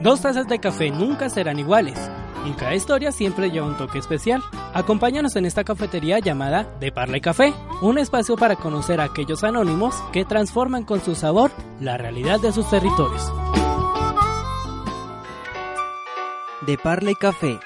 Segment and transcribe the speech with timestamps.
[0.00, 1.98] Dos tazas de café nunca serán iguales.
[2.46, 4.42] Y cada historia siempre lleva un toque especial.
[4.72, 7.52] Acompáñanos en esta cafetería llamada De Parla y Café,
[7.82, 11.50] un espacio para conocer a aquellos anónimos que transforman con su sabor
[11.80, 13.32] la realidad de sus territorios.
[16.64, 17.58] De Parla y Café,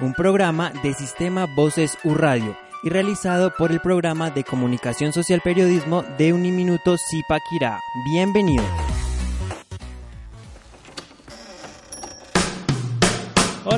[0.00, 5.40] un programa de Sistema Voces U Radio y realizado por el programa de Comunicación Social
[5.42, 7.80] Periodismo de Uniminuto Zipaquirá.
[8.04, 8.97] Bienvenidos.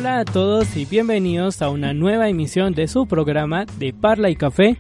[0.00, 4.34] Hola a todos y bienvenidos a una nueva emisión de su programa de Parla y
[4.34, 4.78] Café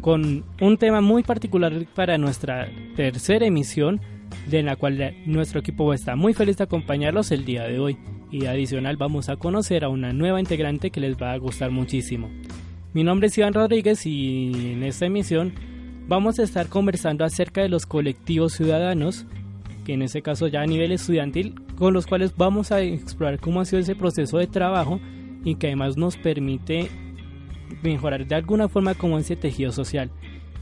[0.00, 4.00] con un tema muy particular para nuestra tercera emisión
[4.48, 7.96] de la cual nuestro equipo está muy feliz de acompañarlos el día de hoy
[8.32, 12.28] y adicional vamos a conocer a una nueva integrante que les va a gustar muchísimo.
[12.92, 15.52] Mi nombre es Iván Rodríguez y en esta emisión
[16.08, 19.26] vamos a estar conversando acerca de los colectivos ciudadanos
[19.84, 23.58] que en este caso ya a nivel estudiantil, con los cuales vamos a explorar cómo
[23.58, 25.00] ha sido ese proceso de trabajo
[25.44, 26.90] y que además nos permite
[27.82, 30.10] mejorar de alguna forma como ese tejido social.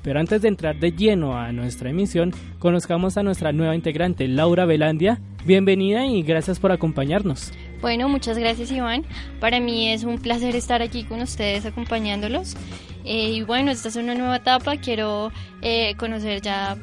[0.04, 4.64] Pero antes de entrar de lleno a nuestra emisión, conozcamos a nuestra nueva integrante, Laura
[4.64, 5.20] Velandia.
[5.44, 7.52] Bienvenida y gracias por acompañarnos.
[7.80, 9.04] Bueno, muchas gracias Iván.
[9.40, 12.56] Para mí es un placer estar aquí con ustedes acompañándolos.
[13.04, 14.76] Eh, y bueno, esta es una nueva etapa.
[14.76, 16.76] Quiero eh, conocer ya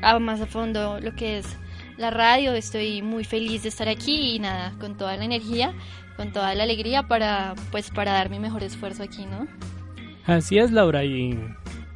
[0.00, 1.58] a más a fondo lo que es
[1.96, 2.52] la radio.
[2.52, 5.74] Estoy muy feliz de estar aquí y nada, con toda la energía,
[6.16, 9.46] con toda la alegría para, pues, para dar mi mejor esfuerzo aquí, ¿no?
[10.26, 11.04] Así es, Laura.
[11.04, 11.38] Y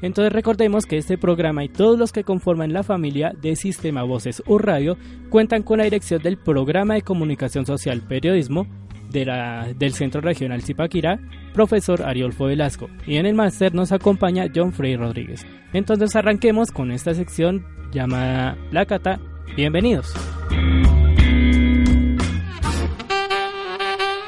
[0.02, 4.42] entonces recordemos que este programa y todos los que conforman la familia de Sistema Voces
[4.46, 4.96] U Radio
[5.30, 8.66] cuentan con la dirección del Programa de Comunicación Social Periodismo
[9.10, 11.20] de la, del Centro Regional Zipaquirá,
[11.54, 12.88] profesor Ariolfo Velasco.
[13.06, 15.46] Y en el máster nos acompaña John Frey Rodríguez.
[15.72, 19.20] Entonces arranquemos con esta sección llamada La Cata
[19.54, 20.12] Bienvenidos.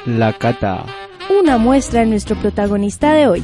[0.05, 0.85] La Cata.
[1.39, 3.43] Una muestra de nuestro protagonista de hoy.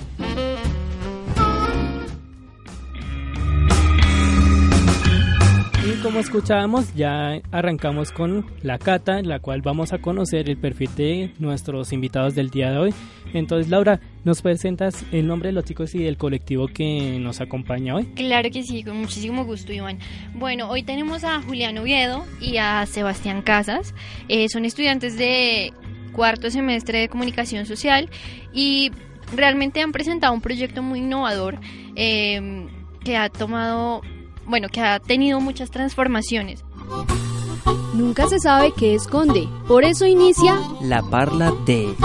[6.15, 10.89] Como escuchábamos, ya arrancamos con la cata, en la cual vamos a conocer el perfil
[10.95, 12.93] de nuestros invitados del día de hoy.
[13.33, 17.95] Entonces, Laura, ¿nos presentas el nombre de los chicos y del colectivo que nos acompaña
[17.95, 18.05] hoy?
[18.15, 19.99] Claro que sí, con muchísimo gusto, Iván.
[20.33, 23.93] Bueno, hoy tenemos a Julián Oviedo y a Sebastián Casas.
[24.29, 25.73] Eh, son estudiantes de
[26.13, 28.09] cuarto semestre de comunicación social
[28.53, 28.89] y
[29.35, 31.59] realmente han presentado un proyecto muy innovador
[31.97, 32.67] eh,
[33.03, 34.01] que ha tomado
[34.45, 36.63] bueno, que ha tenido muchas transformaciones.
[37.93, 41.95] Nunca se sabe qué esconde, por eso inicia La Parla de...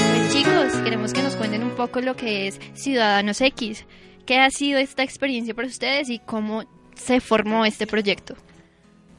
[0.00, 3.84] Pues chicos, queremos que nos cuenten un poco lo que es Ciudadanos X.
[4.24, 6.64] ¿Qué ha sido esta experiencia para ustedes y cómo
[6.94, 8.34] se formó este proyecto?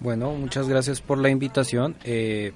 [0.02, 1.96] Bueno, muchas gracias por la invitación.
[2.06, 2.54] Eh,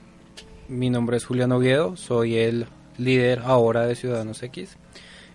[0.70, 2.68] mi nombre es Julián Oviedo, soy el
[2.98, 4.78] líder ahora de Ciudadanos X.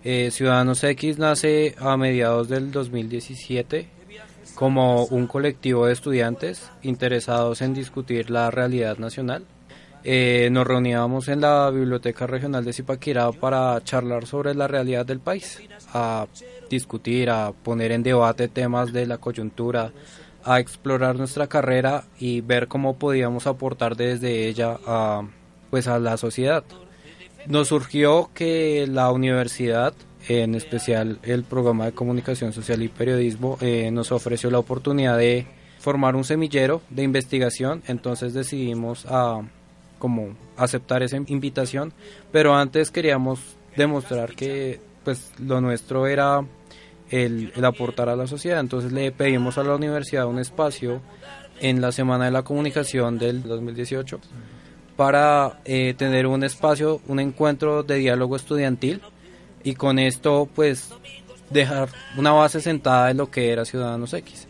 [0.04, 3.90] Eh, Ciudadanos X nace a mediados del 2017
[4.54, 9.44] como un colectivo de estudiantes interesados en discutir la realidad nacional.
[10.02, 15.20] Eh, nos reuníamos en la Biblioteca Regional de Zipaquirá para charlar sobre la realidad del
[15.20, 15.60] país,
[15.92, 16.26] a
[16.70, 19.92] discutir, a poner en debate temas de la coyuntura,
[20.48, 25.22] a explorar nuestra carrera y ver cómo podíamos aportar desde ella a,
[25.68, 26.64] pues a la sociedad.
[27.46, 29.92] Nos surgió que la universidad,
[30.26, 35.46] en especial el programa de comunicación social y periodismo, eh, nos ofreció la oportunidad de
[35.80, 39.06] formar un semillero de investigación, entonces decidimos
[39.98, 41.92] como aceptar esa invitación,
[42.32, 43.40] pero antes queríamos
[43.76, 46.42] demostrar que pues lo nuestro era
[47.10, 48.60] el, aportar a la sociedad.
[48.60, 51.00] Entonces le pedimos a la universidad un espacio
[51.60, 54.20] en la Semana de la Comunicación del 2018
[54.96, 59.00] para eh, tener un espacio, un encuentro de diálogo estudiantil
[59.62, 60.90] y con esto pues
[61.50, 64.48] dejar una base sentada de lo que era Ciudadanos X.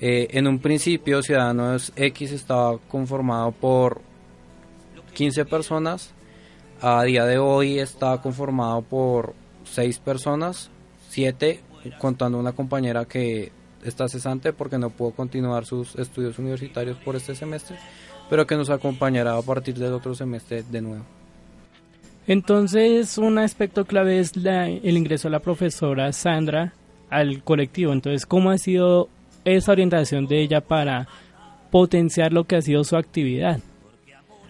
[0.00, 4.02] Eh, en un principio Ciudadanos X estaba conformado por
[5.14, 6.12] 15 personas,
[6.82, 9.34] a día de hoy está conformado por
[9.64, 10.70] 6 personas,
[11.08, 11.60] 7
[11.98, 13.52] contando una compañera que
[13.84, 17.76] está cesante porque no pudo continuar sus estudios universitarios por este semestre,
[18.28, 21.04] pero que nos acompañará a partir del otro semestre de nuevo.
[22.26, 26.72] Entonces, un aspecto clave es la, el ingreso de la profesora Sandra
[27.08, 27.92] al colectivo.
[27.92, 29.08] Entonces, ¿cómo ha sido
[29.44, 31.06] esa orientación de ella para
[31.70, 33.60] potenciar lo que ha sido su actividad?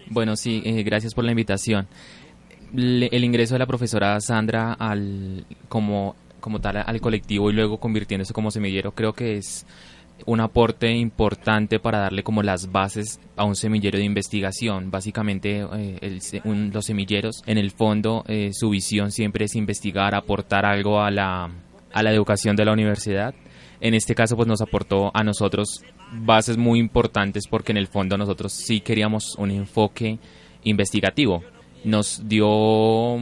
[0.09, 1.87] Bueno, sí, eh, gracias por la invitación.
[2.73, 8.33] el ingreso de la profesora Sandra al como como tal al colectivo y luego convirtiéndose
[8.33, 9.65] como semillero creo que es
[10.25, 14.89] un aporte importante para darle como las bases a un semillero de investigación.
[14.89, 21.01] Básicamente eh, los semilleros, en el fondo, eh, su visión siempre es investigar, aportar algo
[21.01, 21.49] a la,
[21.93, 23.35] a la educación de la universidad.
[23.79, 28.17] En este caso, pues nos aportó a nosotros bases muy importantes porque en el fondo
[28.17, 30.17] nosotros sí queríamos un enfoque
[30.63, 31.43] investigativo.
[31.83, 33.19] Nos dio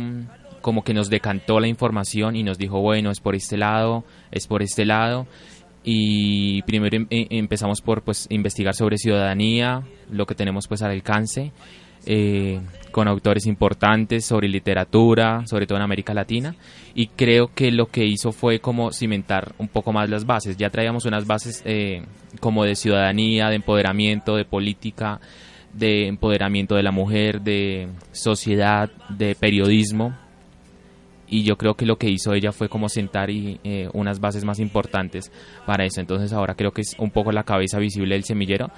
[0.66, 4.48] como que nos decantó la información y nos dijo, bueno, es por este lado, es
[4.48, 5.28] por este lado
[5.84, 10.90] y primero em, eh, empezamos por pues investigar sobre ciudadanía, lo que tenemos pues al
[10.90, 11.52] alcance,
[12.08, 12.60] eh,
[12.90, 16.56] con autores importantes sobre literatura, sobre todo en América Latina,
[16.96, 20.58] y creo que lo que hizo fue como cimentar un poco más las bases.
[20.58, 22.02] Ya traíamos unas bases eh,
[22.40, 25.20] como de ciudadanía, de empoderamiento, de política,
[25.74, 30.25] de empoderamiento de la mujer, de sociedad, de periodismo,
[31.28, 34.44] y yo creo que lo que hizo ella fue como sentar y, eh, unas bases
[34.44, 35.32] más importantes
[35.66, 36.02] para eso.
[36.02, 38.72] Entonces ahora creo que es un poco la cabeza visible del semillero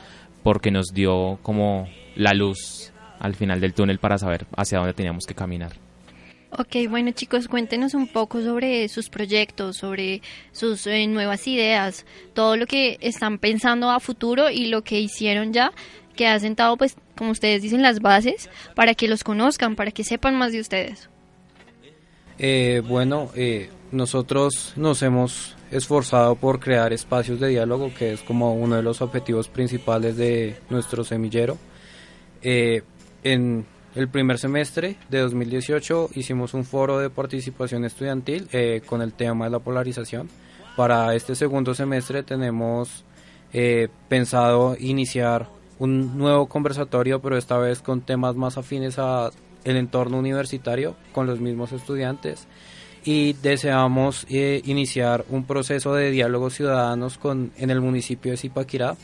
[0.44, 5.26] porque nos dio como la luz al final del túnel para saber hacia dónde teníamos
[5.26, 5.74] que caminar.
[6.50, 10.22] Ok, bueno chicos, cuéntenos un poco sobre sus proyectos, sobre
[10.54, 15.52] sus eh, nuevas ideas, todo lo que están pensando a futuro y lo que hicieron
[15.52, 15.74] ya,
[16.16, 20.06] que ha sentado, pues, como ustedes dicen, las bases para que los conozcan, para que
[20.06, 21.10] sepan más de ustedes.
[22.40, 28.54] Eh, bueno, eh, nosotros nos hemos esforzado por crear espacios de diálogo, que es como
[28.54, 31.58] uno de los objetivos principales de nuestro semillero.
[32.42, 32.84] Eh,
[33.24, 38.48] en el primer semestre de 2018 hicimos un foro de participación estudiantil
[38.86, 40.30] con el tema de la polarización.
[40.76, 43.04] Para este segundo semestre tenemos
[44.08, 45.50] pensado iniciar
[45.80, 49.32] un nuevo conversatorio, pero esta vez con temas más afines a
[49.70, 52.48] el entorno universitario con los mismos estudiantes
[53.04, 58.96] y deseamos eh, iniciar un proceso de diálogos ciudadanos con, en el municipio de Zipaquirá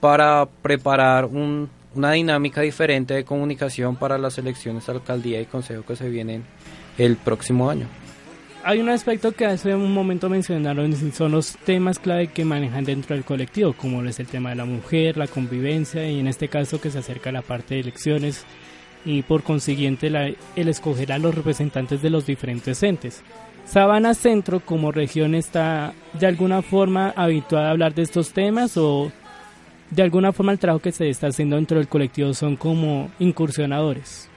[0.00, 6.08] para preparar una dinámica diferente de comunicación para las elecciones alcaldía y consejo que se
[6.08, 6.44] vienen
[6.98, 7.86] el próximo año.
[8.66, 13.14] Hay un aspecto que hace un momento mencionaron, son los temas clave que manejan dentro
[13.14, 16.80] del colectivo, como es el tema de la mujer, la convivencia y en este caso
[16.80, 18.46] que se acerca a la parte de elecciones
[19.04, 23.22] y por consiguiente el escoger a los representantes de los diferentes entes.
[23.64, 29.10] Sabana Centro como región está de alguna forma habituada a hablar de estos temas o
[29.90, 34.28] de alguna forma el trabajo que se está haciendo dentro del colectivo son como incursionadores.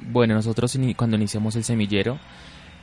[0.00, 2.18] Bueno, nosotros cuando iniciamos el semillero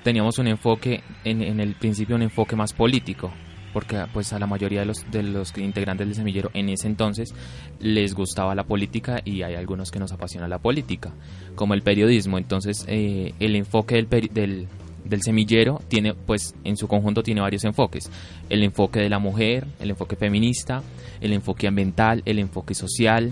[0.03, 3.31] teníamos un enfoque, en, en el principio un enfoque más político,
[3.73, 7.33] porque pues a la mayoría de los, de los integrantes del semillero en ese entonces
[7.79, 11.11] les gustaba la política y hay algunos que nos apasiona la política,
[11.55, 12.37] como el periodismo.
[12.37, 14.67] Entonces eh, el enfoque del, del,
[15.05, 18.09] del semillero tiene, pues en su conjunto tiene varios enfoques.
[18.49, 20.83] El enfoque de la mujer, el enfoque feminista,
[21.21, 23.31] el enfoque ambiental, el enfoque social,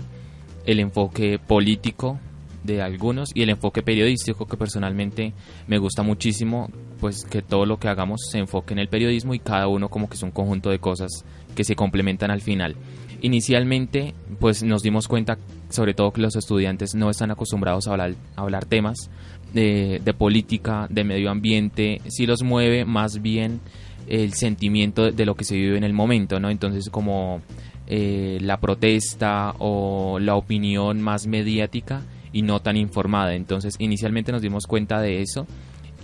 [0.66, 2.18] el enfoque político,
[2.62, 5.32] de algunos y el enfoque periodístico que personalmente
[5.66, 6.70] me gusta muchísimo,
[7.00, 10.08] pues que todo lo que hagamos se enfoque en el periodismo y cada uno como
[10.08, 11.24] que es un conjunto de cosas
[11.54, 12.76] que se complementan al final.
[13.20, 15.38] Inicialmente, pues nos dimos cuenta,
[15.70, 19.10] sobre todo que los estudiantes no están acostumbrados a hablar, a hablar temas
[19.52, 23.60] de, de política, de medio ambiente, si los mueve más bien
[24.06, 26.48] el sentimiento de lo que se vive en el momento, ¿no?
[26.48, 27.42] Entonces como
[27.90, 32.02] eh, la protesta o la opinión más mediática
[32.32, 33.34] y no tan informada.
[33.34, 35.46] Entonces, inicialmente nos dimos cuenta de eso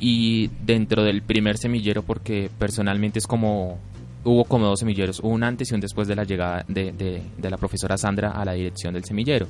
[0.00, 3.78] y dentro del primer semillero, porque personalmente es como
[4.24, 7.58] hubo como dos semilleros, un antes y un después de la llegada de, de, la
[7.58, 9.46] profesora Sandra a la dirección del semillero.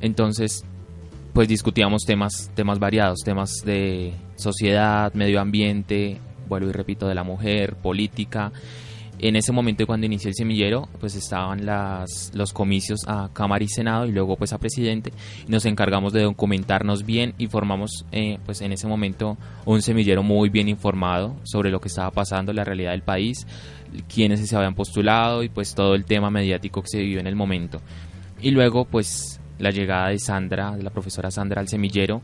[0.00, 0.64] Entonces,
[1.32, 7.22] pues discutíamos temas, temas variados, temas de sociedad, medio ambiente, vuelvo y repito, de la
[7.22, 8.50] mujer, política,
[9.22, 13.68] en ese momento cuando inicié el semillero, pues estaban las, los comicios a Cámara y
[13.68, 15.12] Senado y luego pues a Presidente.
[15.46, 20.48] Nos encargamos de documentarnos bien y formamos eh, pues en ese momento un semillero muy
[20.48, 23.46] bien informado sobre lo que estaba pasando, la realidad del país,
[24.12, 27.36] quiénes se habían postulado y pues todo el tema mediático que se vivió en el
[27.36, 27.80] momento.
[28.40, 32.22] Y luego pues la llegada de Sandra, de la profesora Sandra al semillero,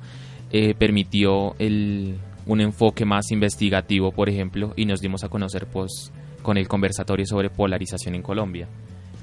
[0.50, 6.10] eh, permitió el, un enfoque más investigativo, por ejemplo, y nos dimos a conocer pues
[6.42, 8.68] con el conversatorio sobre polarización en Colombia,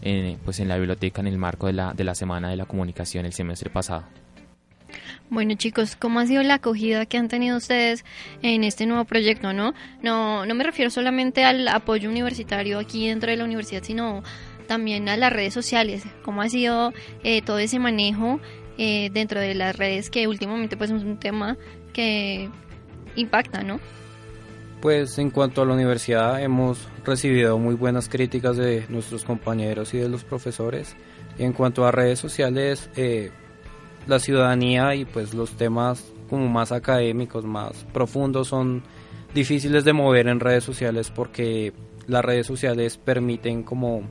[0.01, 2.65] en, pues en la biblioteca en el marco de la, de la Semana de la
[2.65, 4.03] Comunicación el semestre pasado.
[5.29, 8.05] Bueno chicos, ¿cómo ha sido la acogida que han tenido ustedes
[8.41, 9.53] en este nuevo proyecto?
[9.53, 14.21] No, no, no me refiero solamente al apoyo universitario aquí dentro de la universidad, sino
[14.67, 16.03] también a las redes sociales.
[16.23, 16.93] ¿Cómo ha sido
[17.23, 18.39] eh, todo ese manejo
[18.77, 21.57] eh, dentro de las redes que últimamente pues es un tema
[21.91, 22.49] que
[23.15, 23.79] impacta, ¿no?
[24.85, 29.97] Pues en cuanto a la universidad hemos recibido muy buenas críticas de nuestros compañeros y
[29.97, 30.95] de los profesores.
[31.39, 33.31] Y en cuanto a redes sociales, eh,
[34.05, 38.83] la ciudadanía y pues los temas como más académicos, más profundos son
[39.33, 41.73] difíciles de mover en redes sociales porque
[42.05, 44.03] las redes sociales permiten como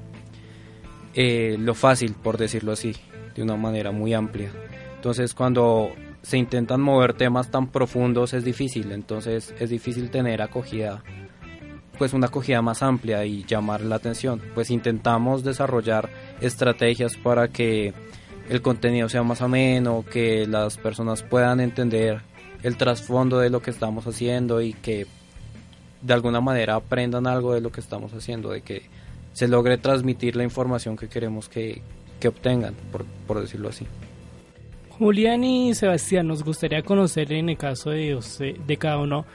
[1.14, 2.96] eh, lo fácil, por decirlo así,
[3.36, 4.50] de una manera muy amplia.
[4.96, 5.92] Entonces cuando
[6.24, 11.04] se intentan mover temas tan profundos es difícil, entonces es difícil tener acogida,
[11.98, 14.40] pues una acogida más amplia y llamar la atención.
[14.54, 16.08] Pues intentamos desarrollar
[16.40, 17.92] estrategias para que
[18.48, 22.22] el contenido sea más ameno, que las personas puedan entender
[22.62, 25.06] el trasfondo de lo que estamos haciendo y que
[26.00, 28.88] de alguna manera aprendan algo de lo que estamos haciendo, de que
[29.34, 31.82] se logre transmitir la información que queremos que,
[32.18, 33.86] que obtengan, por, por decirlo así.
[34.98, 38.16] Julián y Sebastián, nos gustaría conocer en el caso de,
[38.78, 39.26] cada uno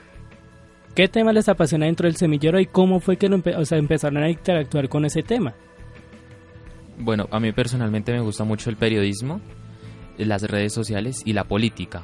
[0.95, 5.03] qué tema les apasiona dentro del semillero y cómo fue que empezaron a interactuar con
[5.03, 5.53] ese tema.
[6.97, 9.41] Bueno, a mí personalmente me gusta mucho el periodismo,
[10.17, 12.03] las redes sociales y la política.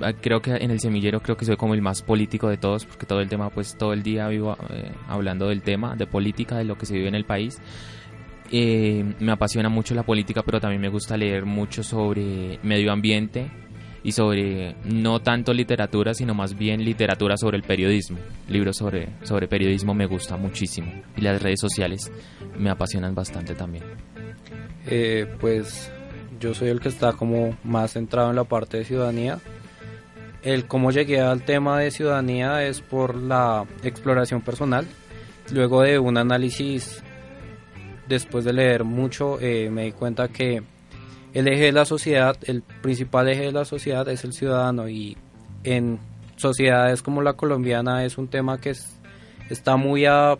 [0.00, 2.84] Ah, creo que en el semillero creo que soy como el más político de todos
[2.84, 6.58] porque todo el tema pues todo el día vivo eh, hablando del tema de política
[6.58, 7.62] de lo que se vive en el país
[8.50, 13.50] eh, me apasiona mucho la política pero también me gusta leer mucho sobre medio ambiente
[14.02, 18.18] y sobre no tanto literatura sino más bien literatura sobre el periodismo.
[18.48, 22.10] Libros sobre sobre periodismo me gusta muchísimo y las redes sociales
[22.58, 23.84] me apasionan bastante también.
[24.86, 25.90] Eh, pues
[26.40, 29.38] yo soy el que está como más centrado en la parte de ciudadanía.
[30.42, 34.86] El cómo llegué al tema de ciudadanía es por la exploración personal.
[35.52, 37.02] Luego de un análisis,
[38.08, 40.62] después de leer mucho, eh, me di cuenta que
[41.34, 45.16] el eje de la sociedad, el principal eje de la sociedad es el ciudadano y
[45.64, 45.98] en
[46.36, 48.74] sociedades como la colombiana es un tema que
[49.50, 50.38] está muy a,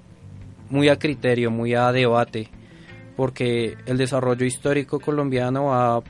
[0.71, 2.49] muy a criterio, muy a debate,
[3.17, 6.03] porque el desarrollo histórico colombiano ha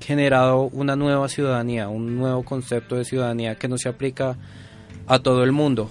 [0.00, 4.36] generado una nueva ciudadanía, un nuevo concepto de ciudadanía que no se aplica
[5.06, 5.90] a todo el mundo,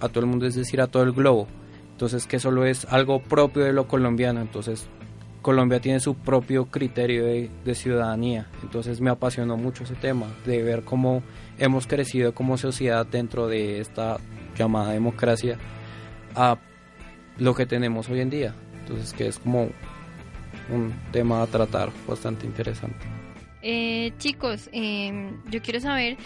[0.00, 1.48] a todo el mundo, es decir, a todo el globo.
[2.00, 4.40] Entonces, que solo es algo propio de lo colombiano.
[4.40, 4.88] Entonces,
[5.42, 8.48] Colombia tiene su propio criterio de, ciudadanía.
[8.62, 11.22] Entonces, me apasionó mucho ese tema, de ver cómo
[11.58, 14.16] hemos crecido como sociedad dentro de esta
[14.56, 15.58] llamada democracia
[16.34, 16.56] a
[17.36, 18.54] lo que tenemos hoy en día.
[18.80, 19.68] Entonces, que es como
[20.70, 23.04] un tema a tratar bastante interesante.
[23.60, 26.16] Eh, chicos, em, yo quiero saber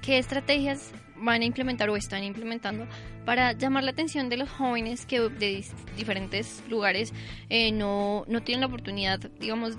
[0.00, 2.86] qué estrategias van a implementar o están implementando
[3.24, 5.64] para llamar la atención de los jóvenes que de
[5.96, 7.12] diferentes lugares
[7.48, 9.76] eh, no, no tienen la oportunidad, digamos,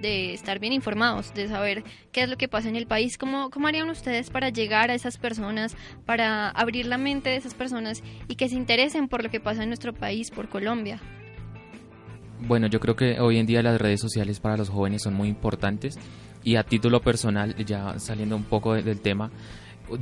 [0.00, 3.16] de estar bien informados, de saber qué es lo que pasa en el país.
[3.18, 7.54] ¿Cómo, ¿Cómo harían ustedes para llegar a esas personas, para abrir la mente de esas
[7.54, 11.00] personas y que se interesen por lo que pasa en nuestro país, por Colombia?
[12.40, 15.28] Bueno, yo creo que hoy en día las redes sociales para los jóvenes son muy
[15.28, 15.98] importantes
[16.44, 19.30] y a título personal, ya saliendo un poco del tema,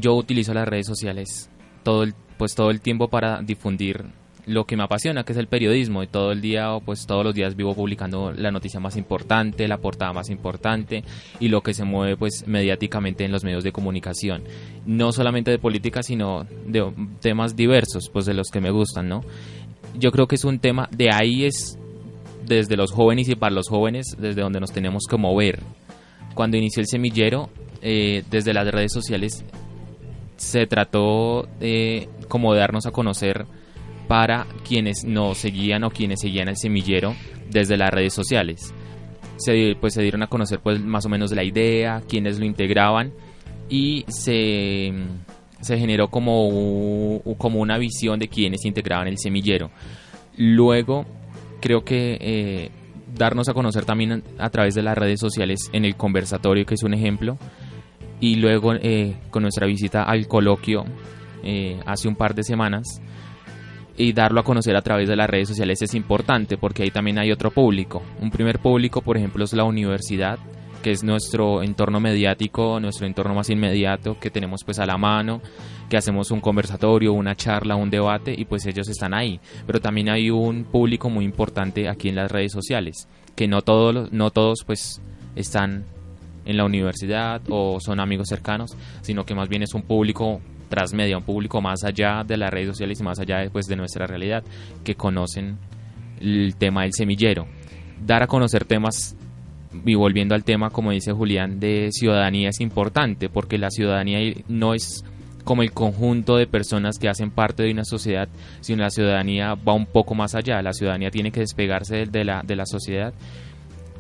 [0.01, 1.51] yo utilizo las redes sociales
[1.83, 4.05] todo el, pues todo el tiempo para difundir
[4.47, 7.35] lo que me apasiona, que es el periodismo, y todo el día, pues todos los
[7.35, 11.03] días vivo publicando la noticia más importante, la portada más importante
[11.41, 14.43] y lo que se mueve pues mediáticamente en los medios de comunicación,
[14.85, 19.23] no solamente de política, sino de temas diversos, pues de los que me gustan, ¿no?
[19.99, 21.79] Yo creo que es un tema, de ahí es
[22.45, 25.61] desde los jóvenes y para los jóvenes, desde donde nos tenemos que mover,
[26.35, 27.49] cuando inició el semillero,
[27.81, 29.45] eh, desde las redes sociales
[30.37, 33.47] se trató de como darnos a conocer
[34.09, 37.15] para quienes nos seguían o quienes seguían el semillero
[37.51, 38.75] desde las redes sociales.
[39.37, 43.13] Se, pues se dieron a conocer pues más o menos la idea, quienes lo integraban
[43.69, 44.93] y se,
[45.61, 49.71] se generó como, como una visión de quienes integraban el semillero.
[50.37, 51.07] Luego
[51.61, 52.71] creo que eh,
[53.15, 56.83] darnos a conocer también a través de las redes sociales en el conversatorio, que es
[56.83, 57.39] un ejemplo,
[58.25, 60.87] y luego eh, con nuestra visita al coloquio
[61.43, 63.03] eh, hace un par de semanas,
[63.99, 67.19] y darlo a conocer a través de las redes sociales es importante porque ahí también
[67.19, 68.03] hay otro público.
[68.23, 70.39] Un primer público, por ejemplo, es la universidad,
[70.83, 75.43] que es nuestro entorno mediático, nuestro entorno más inmediato que tenemos pues a la mano,
[75.91, 79.39] que hacemos un conversatorio, una charla, un debate y pues ellos están ahí.
[79.67, 84.11] Pero también hay un público muy importante aquí en las redes sociales, que no todos,
[84.13, 85.03] no todos pues
[85.37, 85.85] están
[86.45, 91.17] en la universidad o son amigos cercanos, sino que más bien es un público transmedia,
[91.17, 94.43] un público más allá de las redes sociales y más allá pues, de nuestra realidad,
[94.83, 95.59] que conocen
[96.21, 97.47] el tema del semillero.
[98.05, 99.17] Dar a conocer temas
[99.85, 104.75] y volviendo al tema, como dice Julián, de ciudadanía es importante, porque la ciudadanía no
[104.75, 105.05] es
[105.45, 108.29] como el conjunto de personas que hacen parte de una sociedad,
[108.61, 110.63] sino la ciudadanía va un poco más allá.
[110.63, 113.13] La ciudadanía tiene que despegarse de la, de la sociedad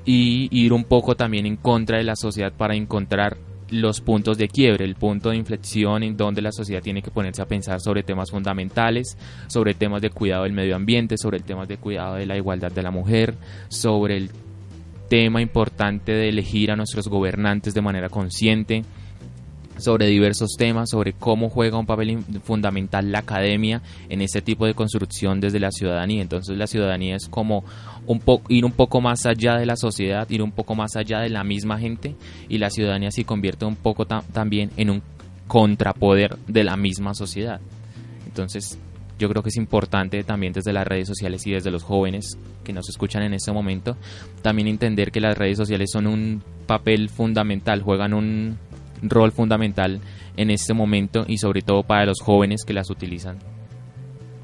[0.04, 3.36] y ir un poco también en contra de la sociedad para encontrar
[3.70, 7.42] los puntos de quiebre, el punto de inflexión en donde la sociedad tiene que ponerse
[7.42, 11.76] a pensar sobre temas fundamentales, sobre temas de cuidado del medio ambiente, sobre el de
[11.78, 13.34] cuidado de la igualdad de la mujer,
[13.68, 14.30] sobre el
[15.08, 18.84] tema importante de elegir a nuestros gobernantes de manera consciente,
[19.78, 24.74] sobre diversos temas, sobre cómo juega un papel fundamental la academia en este tipo de
[24.74, 26.22] construcción desde la ciudadanía.
[26.22, 27.64] Entonces la ciudadanía es como
[28.06, 31.30] un ir un poco más allá de la sociedad, ir un poco más allá de
[31.30, 32.14] la misma gente
[32.48, 35.02] y la ciudadanía se convierte un poco también en un
[35.46, 37.60] contrapoder de la misma sociedad.
[38.26, 38.78] Entonces
[39.18, 42.72] yo creo que es importante también desde las redes sociales y desde los jóvenes que
[42.72, 43.96] nos escuchan en este momento,
[44.42, 48.58] también entender que las redes sociales son un papel fundamental, juegan un
[49.10, 50.00] rol fundamental
[50.36, 53.38] en este momento y sobre todo para los jóvenes que las utilizan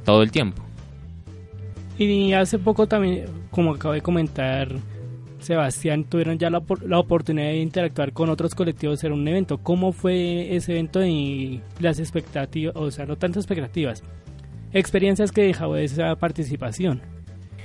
[0.04, 0.62] todo el tiempo.
[1.98, 4.74] Y hace poco también, como acabo de comentar,
[5.40, 9.58] Sebastián, tuvieron ya la, la, oportunidad de interactuar con otros colectivos en un evento.
[9.58, 14.02] ¿Cómo fue ese evento y las expectativas, o sea, no tantas expectativas,
[14.72, 17.02] experiencias que dejó esa participación?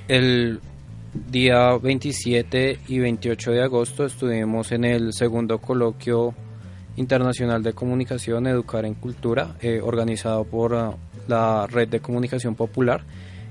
[0.08, 0.60] El
[1.30, 6.34] día 27 y 28 de agosto estuvimos en el segundo coloquio
[6.96, 10.94] Internacional de Comunicación Educar en Cultura, eh, organizado por ah,
[11.28, 13.04] la Red de Comunicación Popular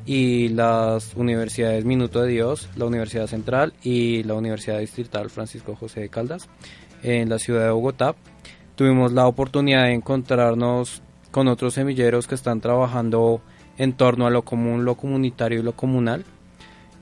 [0.05, 6.01] y las universidades Minuto de Dios, la Universidad Central y la Universidad Distrital Francisco José
[6.01, 6.47] de Caldas
[7.03, 8.15] en la ciudad de Bogotá.
[8.75, 13.41] Tuvimos la oportunidad de encontrarnos con otros semilleros que están trabajando
[13.77, 16.25] en torno a lo común, lo comunitario y lo comunal.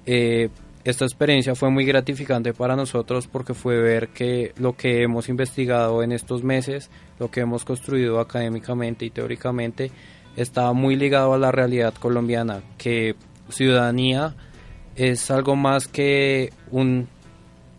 [0.05, 0.49] Eh,
[0.85, 6.03] esta experiencia fue muy gratificante para nosotros porque fue ver que lo que hemos investigado
[6.03, 9.91] en estos meses, lo que hemos construido académicamente y teóricamente,
[10.35, 13.15] está muy ligado a la realidad colombiana, que
[13.49, 14.35] ciudadanía
[14.95, 17.07] es algo más que un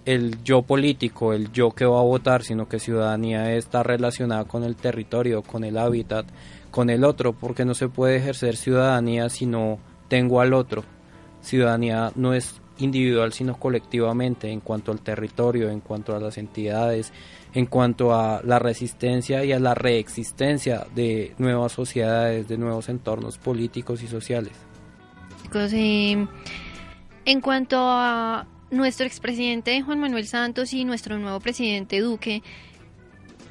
[0.05, 4.63] el yo político, el yo que va a votar, sino que ciudadanía está relacionada con
[4.63, 6.27] el territorio, con el hábitat,
[6.71, 9.79] con el otro, porque no se puede ejercer ciudadanía si no
[10.09, 10.85] tengo al otro.
[11.41, 17.13] Ciudadanía no es individual sino colectivamente en cuanto al territorio, en cuanto a las entidades,
[17.53, 23.39] en cuanto a la resistencia y a la reexistencia de nuevas sociedades, de nuevos entornos
[23.39, 24.53] políticos y sociales.
[25.73, 26.27] Eh,
[27.27, 32.43] en cuanto a nuestro expresidente Juan Manuel Santos y nuestro nuevo presidente Duque,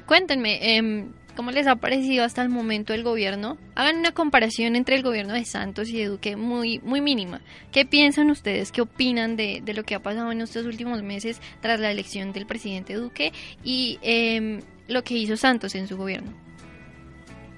[0.06, 3.58] cuéntenme, em, ¿Cómo les ha parecido hasta el momento el gobierno?
[3.74, 7.40] Hagan una comparación entre el gobierno de Santos y de Duque muy, muy mínima.
[7.72, 8.70] ¿Qué piensan ustedes?
[8.70, 12.46] ¿Qué opinan de, lo que ha pasado en estos últimos meses tras la elección del
[12.46, 13.32] presidente Duque
[13.64, 16.32] y em, lo que hizo Santos en su gobierno?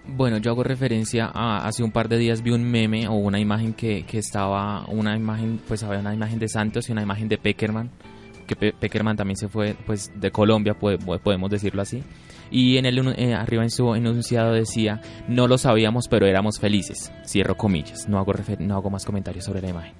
[0.08, 3.40] Bueno, yo hago referencia a hace un par de días vi un meme o una
[3.40, 7.28] imagen que, que estaba, una imagen, pues había una imagen de Santos y una imagen
[7.28, 7.90] de Peckerman,
[8.46, 12.02] que Peckerman también se fue pues de Colombia, podemos decirlo así.
[12.50, 17.12] Y en el eh, arriba en su enunciado decía no lo sabíamos pero éramos felices
[17.24, 19.94] cierro comillas no hago no hago más comentarios sobre la imagen.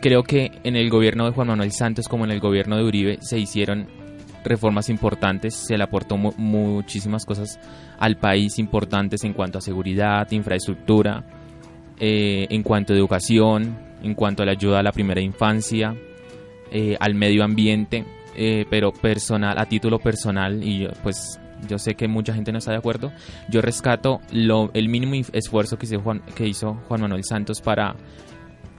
[0.00, 3.18] Creo que en el gobierno de Juan Manuel Santos como en el gobierno de Uribe
[3.20, 3.88] se hicieron
[4.44, 7.58] reformas importantes se le aportó muchísimas cosas
[7.98, 11.24] al país importantes en cuanto a seguridad infraestructura
[11.98, 15.96] eh, en cuanto a educación en cuanto a la ayuda a la primera infancia
[16.74, 18.04] eh, al medio ambiente
[18.68, 22.78] pero personal a título personal y pues yo sé que mucha gente no está de
[22.78, 23.12] acuerdo,
[23.48, 25.86] yo rescato lo, el mínimo esfuerzo que
[26.46, 27.96] hizo, Juan, Manuel Santos para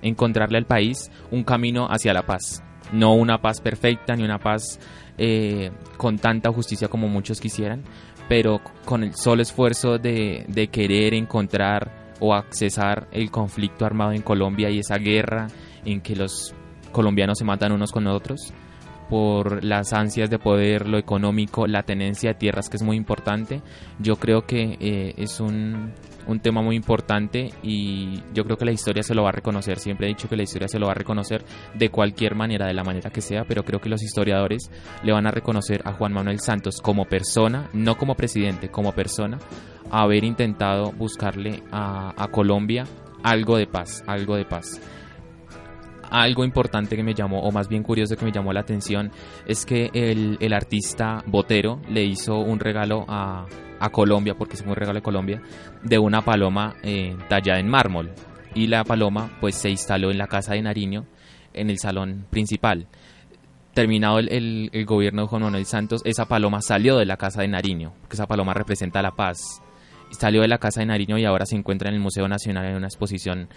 [0.01, 2.63] encontrarle al país un camino hacia la paz.
[2.91, 4.79] No una paz perfecta ni una paz
[5.17, 7.83] eh, con tanta justicia como muchos quisieran,
[8.29, 14.69] pero con el solo esfuerzo de querer encontrar o accesar el conflicto armado en Colombia
[14.69, 15.47] y esa guerra
[15.83, 16.53] en que los
[16.95, 18.53] colombianos se matan unos con otros
[19.09, 23.61] por las ansias de poder, lo económico, la tenencia de tierras, que es muy importante.
[23.99, 25.93] Yo creo que eh, es un,
[26.25, 29.77] un, tema muy importante y yo creo que la historia se lo va a reconocer.
[29.77, 31.43] Siempre he dicho que la historia se lo va a reconocer
[31.75, 34.71] de cualquier manera, de la manera que sea, pero creo que los historiadores
[35.03, 39.37] le van a reconocer a Juan Manuel Santos como persona, no como presidente, como persona,
[39.91, 42.85] haber intentado buscarle a, a Colombia
[43.21, 44.79] algo de paz, algo de paz
[46.09, 49.11] algo importante que me llamó, o más bien curioso que me llamó la atención,
[49.45, 53.45] es que el, el artista Botero le hizo un regalo a,
[53.79, 55.41] a, Colombia, porque es un regalo de Colombia,
[55.83, 58.11] de una paloma eh, tallada en mármol.
[58.53, 61.05] Y la paloma pues se instaló en la casa de Nariño,
[61.53, 62.87] en el salón principal.
[63.73, 67.49] terminado el, el, gobierno de Juan Manuel Santos, esa paloma salió de la Casa de
[67.49, 69.61] Nariño, porque esa paloma representa la paz.
[70.11, 72.75] Salió de la Casa de Nariño y ahora se encuentra en el Museo Nacional en
[72.75, 73.49] una exposición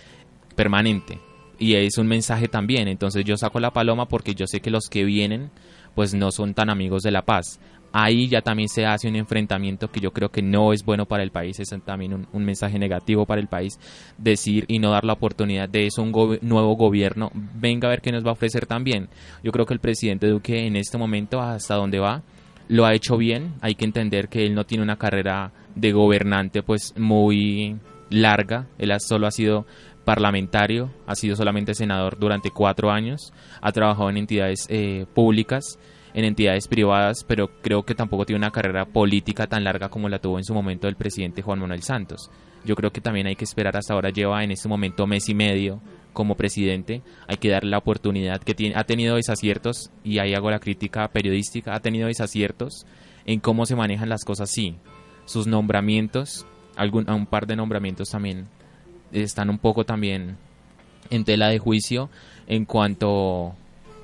[0.56, 1.20] permanente.
[1.58, 4.88] Y es un mensaje también, entonces yo saco la paloma porque yo sé que los
[4.88, 5.50] que vienen
[5.94, 7.58] pues no son tan amigos de la paz.
[7.92, 11.22] Ahí ya también se hace un enfrentamiento que yo creo que no es bueno para
[11.22, 13.80] el país, es también un, mensaje negativo para el país,
[14.18, 18.12] decir y no dar la oportunidad de eso un nuevo gobierno, venga a ver qué
[18.12, 19.08] nos va a ofrecer también.
[19.42, 22.22] Yo creo que el presidente Duque en este momento, hasta donde va,
[22.68, 26.62] lo ha hecho bien, hay que entender que él no tiene una carrera de gobernante
[26.62, 27.76] pues muy
[28.10, 29.66] larga, él solo ha sido
[30.08, 35.78] parlamentario, ha sido solamente senador durante cuatro años, ha trabajado en entidades eh, públicas,
[36.14, 40.18] en entidades privadas, pero creo que tampoco tiene una carrera política tan larga como la
[40.18, 42.30] tuvo en su momento el presidente Juan Manuel Santos.
[42.64, 45.34] Yo creo que también hay que esperar hasta ahora, lleva en este momento mes y
[45.34, 45.82] medio
[46.14, 50.50] como presidente, hay que darle la oportunidad que tiene, ha tenido desaciertos, y ahí hago
[50.50, 52.86] la crítica periodística, ha tenido desaciertos
[53.26, 54.76] en cómo se manejan las cosas, sí.
[55.26, 58.48] Sus nombramientos, algún, un par de nombramientos también
[59.12, 60.36] están un poco también
[61.10, 62.10] en tela de juicio
[62.46, 63.54] en cuanto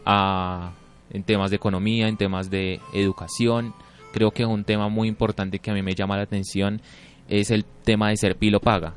[0.05, 0.73] a
[1.11, 3.73] en temas de economía, en temas de educación.
[4.13, 6.81] Creo que un tema muy importante que a mí me llama la atención
[7.29, 8.95] es el tema de Serpilo Paga.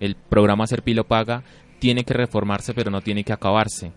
[0.00, 1.42] El programa Serpilo Paga
[1.78, 3.92] tiene que reformarse, pero no tiene que acabarse.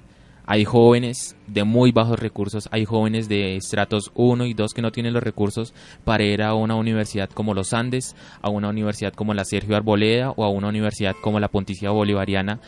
[0.45, 4.91] Hay jóvenes de muy bajos recursos, hay jóvenes de estratos 1 y 2 que no
[4.91, 9.33] tienen los recursos para ir a una universidad como los Andes, a una universidad como
[9.33, 12.59] la Sergio Arboleda o a una universidad como la Pontificia Bolivariana,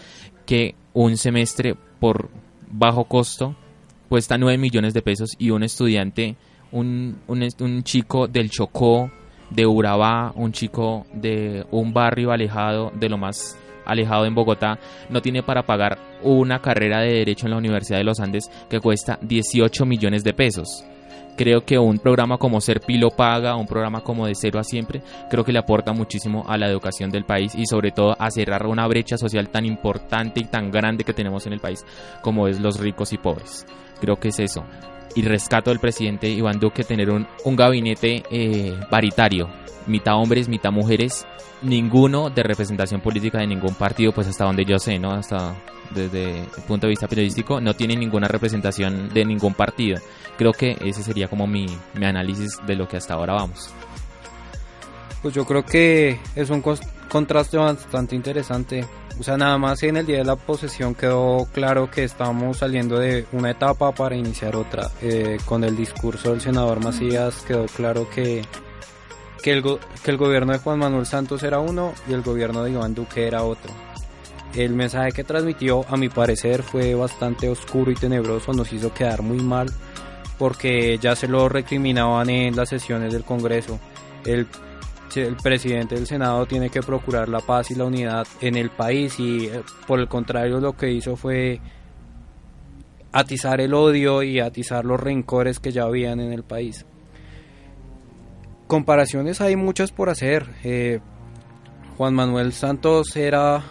[0.45, 2.29] que un semestre por
[2.71, 3.55] bajo costo
[4.07, 6.37] cuesta 9 millones de pesos y un estudiante,
[6.71, 9.11] un, un, chico del Chocó,
[9.49, 15.21] de Urabá, un chico de un barrio alejado, de lo más alejado en Bogotá, no
[15.21, 19.19] tiene para pagar una carrera de Derecho en la Universidad de los Andes que cuesta
[19.21, 20.85] 18 millones de pesos.
[21.37, 25.01] Creo que un programa como Ser Pilo Paga, un programa como De Cero a Siempre,
[25.29, 28.65] creo que le aporta muchísimo a la educación del país y sobre todo a cerrar
[28.67, 31.83] una brecha social tan importante y tan grande que tenemos en el país
[32.21, 33.65] como es los ricos y pobres.
[33.99, 34.63] Creo que es eso.
[35.15, 38.77] Y rescato del presidente Iván Duque tener un, un gabinete eh,
[39.87, 41.25] mitad hombres, mitad mujeres,
[41.61, 45.11] ninguno de representación política de ningún partido, pues hasta donde yo sé, ¿no?
[45.11, 45.55] Hasta
[45.91, 49.99] desde el punto de vista periodístico, no tiene ninguna representación de ningún partido.
[50.37, 53.73] Creo que ese sería como mi, mi análisis de lo que hasta ahora vamos.
[55.25, 56.61] Pues yo creo que es un
[57.09, 58.85] contraste bastante interesante
[59.19, 62.99] o sea, nada más en el día de la posesión quedó claro que estábamos saliendo
[62.99, 64.91] de una etapa para iniciar otra.
[65.01, 68.43] Eh, con el discurso del senador Macías quedó claro que,
[69.41, 69.63] que, el
[70.03, 73.25] que el gobierno de Juan Manuel Santos era uno y el gobierno de Iván Duque
[73.25, 73.73] era otro.
[74.53, 79.23] El mensaje que transmitió, a mi parecer, fue bastante oscuro y tenebroso, nos hizo quedar
[79.23, 79.71] muy mal
[80.37, 83.79] porque ya se lo recriminaban en las sesiones del Congreso.
[84.23, 84.47] El
[85.17, 89.19] el presidente del Senado tiene que procurar la paz y la unidad en el país
[89.19, 91.59] y eh, por el contrario lo que hizo fue
[93.11, 96.85] atizar el odio y atizar los rencores que ya habían en el país.
[98.67, 100.47] Comparaciones hay muchas por hacer.
[100.63, 100.99] Eh,
[101.97, 103.63] Juan Manuel Santos era,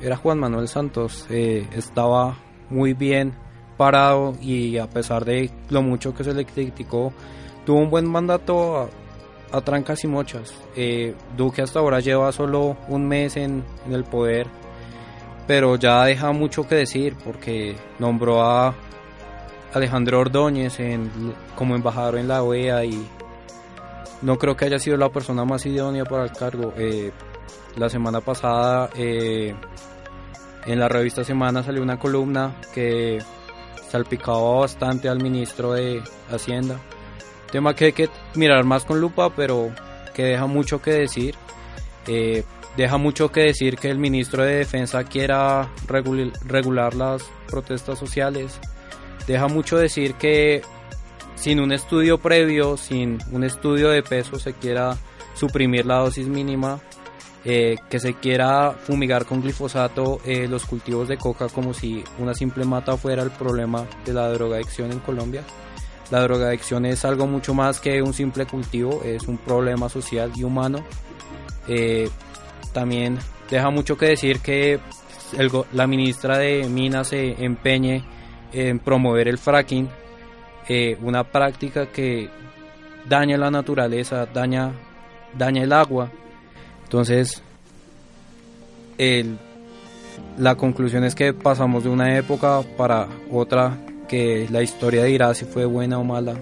[0.00, 2.38] era Juan Manuel Santos, eh, estaba
[2.70, 3.34] muy bien
[3.76, 7.12] parado y a pesar de lo mucho que se le criticó,
[7.66, 8.88] tuvo un buen mandato
[9.52, 10.54] a trancas y mochas.
[10.74, 14.46] Eh, Duque hasta ahora lleva solo un mes en, el poder,
[15.46, 18.74] pero ya deja mucho que decir porque nombró a
[19.72, 23.06] Alejandro Ordóñez en, como embajador en la OEA y
[24.22, 26.72] no creo que haya sido la persona más idónea para el cargo.
[26.76, 27.12] Eh,
[27.76, 29.54] la semana pasada eh,
[30.64, 33.18] en la revista Semana salió una columna que
[33.90, 36.80] salpicaba bastante al ministro de Hacienda
[37.50, 39.70] Tema que hay que mirar más con lupa, pero
[40.14, 41.34] que deja mucho que decir.
[42.06, 42.44] Eh,
[42.76, 48.58] deja mucho que decir que el ministro de Defensa quiera regular las protestas sociales.
[49.26, 50.62] Deja mucho decir que
[51.34, 54.96] sin un estudio previo, sin un estudio de peso, se quiera
[55.34, 56.80] suprimir la dosis mínima,
[57.44, 62.34] eh, que se quiera fumigar con glifosato eh, los cultivos de coca como si una
[62.34, 65.44] simple mata fuera el problema de la drogadicción en Colombia.
[66.10, 70.44] La drogadicción es algo mucho más que un simple cultivo, es un problema social y
[70.44, 70.84] humano.
[71.66, 72.08] Eh,
[72.72, 73.18] también
[73.50, 74.78] deja mucho que decir que
[75.72, 78.04] la ministra de Minas se empeñe
[78.52, 79.88] en promover el fracking,
[80.68, 82.28] eh, una práctica que
[83.08, 84.72] daña la naturaleza, daña,
[85.36, 86.10] daña el agua.
[86.84, 87.42] Entonces,
[90.38, 95.44] la conclusión es que pasamos de una época para otra que la historia dirá si
[95.44, 96.34] fue buena o mala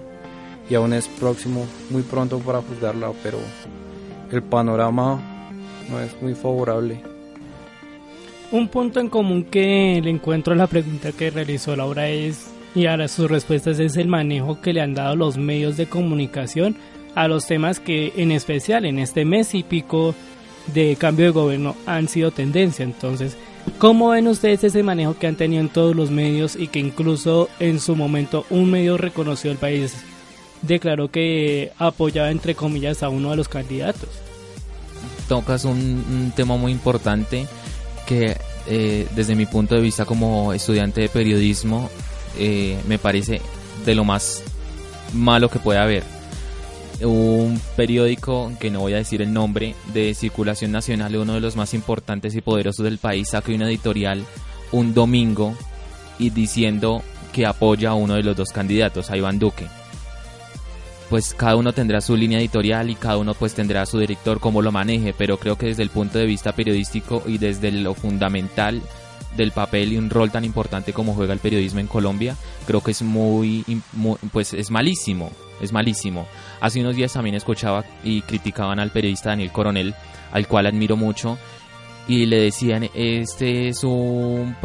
[0.68, 3.38] y aún es próximo, muy pronto para juzgarla, pero
[4.30, 5.20] el panorama
[5.90, 7.00] no es muy favorable.
[8.50, 12.86] Un punto en común que le encuentro a la pregunta que realizó Laura es, y
[12.86, 16.76] ahora sus respuestas es el manejo que le han dado los medios de comunicación
[17.14, 20.14] a los temas que en especial en este mes y pico
[20.72, 22.84] de cambio de gobierno han sido tendencia.
[22.84, 23.36] Entonces,
[23.78, 27.48] ¿cómo ven ustedes ese manejo que han tenido en todos los medios y que incluso
[27.60, 29.94] en su momento un medio reconocido del país
[30.62, 34.08] declaró que apoyaba entre comillas a uno de los candidatos?
[35.28, 37.46] Tocas un, tema muy importante
[38.06, 41.90] que eh, desde mi punto de vista como estudiante de periodismo
[42.38, 43.40] eh, me parece
[43.84, 44.42] de lo más
[45.12, 46.13] malo que puede haber
[47.02, 51.56] un periódico, que no voy a decir el nombre, de circulación nacional, uno de los
[51.56, 54.24] más importantes y poderosos del país, saca una editorial
[54.72, 55.54] un domingo
[56.18, 57.02] y diciendo
[57.32, 59.66] que apoya a uno de los dos candidatos, a Iván Duque.
[61.10, 64.62] Pues cada uno tendrá su línea editorial y cada uno pues tendrá su director como
[64.62, 68.82] lo maneje, pero creo que desde el punto de vista periodístico y desde lo fundamental
[69.36, 72.92] del papel y un rol tan importante como juega el periodismo en Colombia, creo que
[72.92, 73.64] es muy,
[74.32, 75.30] pues es malísimo,
[75.64, 76.26] es malísimo.
[76.60, 79.94] Hace unos días también escuchaba y criticaban al periodista Daniel Coronel,
[80.32, 81.38] al cual admiro mucho,
[82.06, 84.56] y le decían, este es un,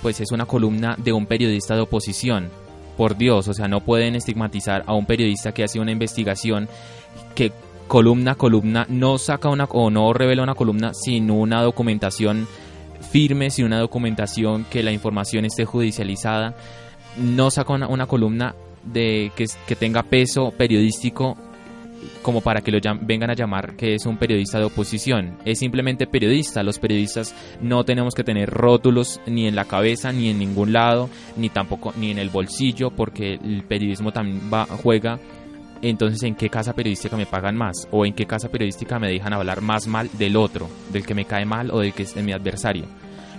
[0.00, 2.50] pues es una columna de un periodista de oposición.
[2.96, 6.68] Por Dios, o sea, no pueden estigmatizar a un periodista que hace una investigación
[7.34, 7.52] que
[7.88, 12.46] columna columna no saca una o no revela una columna sin una documentación
[13.10, 16.54] firme, sin una documentación que la información esté judicializada,
[17.16, 18.54] no saca una, columna
[18.86, 21.36] de que, que, tenga peso periodístico
[22.22, 25.38] como para que lo vengan a llamar que es un periodista de oposición.
[25.44, 26.62] Es simplemente periodista.
[26.62, 31.08] Los periodistas no tenemos que tener rótulos ni en la cabeza, ni en ningún lado,
[31.36, 34.40] ni tampoco ni en el bolsillo, porque el periodismo también
[34.82, 35.18] juega.
[35.82, 37.88] Entonces, ¿en qué casa periodística me pagan más?
[37.90, 41.26] ¿O en qué casa periodística me dejan hablar más mal del otro, del que me
[41.26, 42.86] cae mal o del que es mi adversario?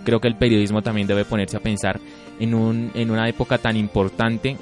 [0.06, 2.00] creo que el periodismo también debe ponerse a pensar
[2.40, 4.56] en, un, en una época tan importante.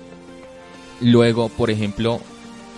[1.03, 2.19] Luego, por ejemplo,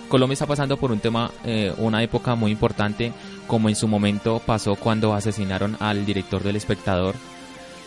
[0.08, 3.12] Colombia está pasando por un tema, eh, una época muy importante,
[3.46, 7.14] como en su momento pasó cuando asesinaron al director del espectador.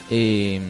[0.09, 0.61] Eh,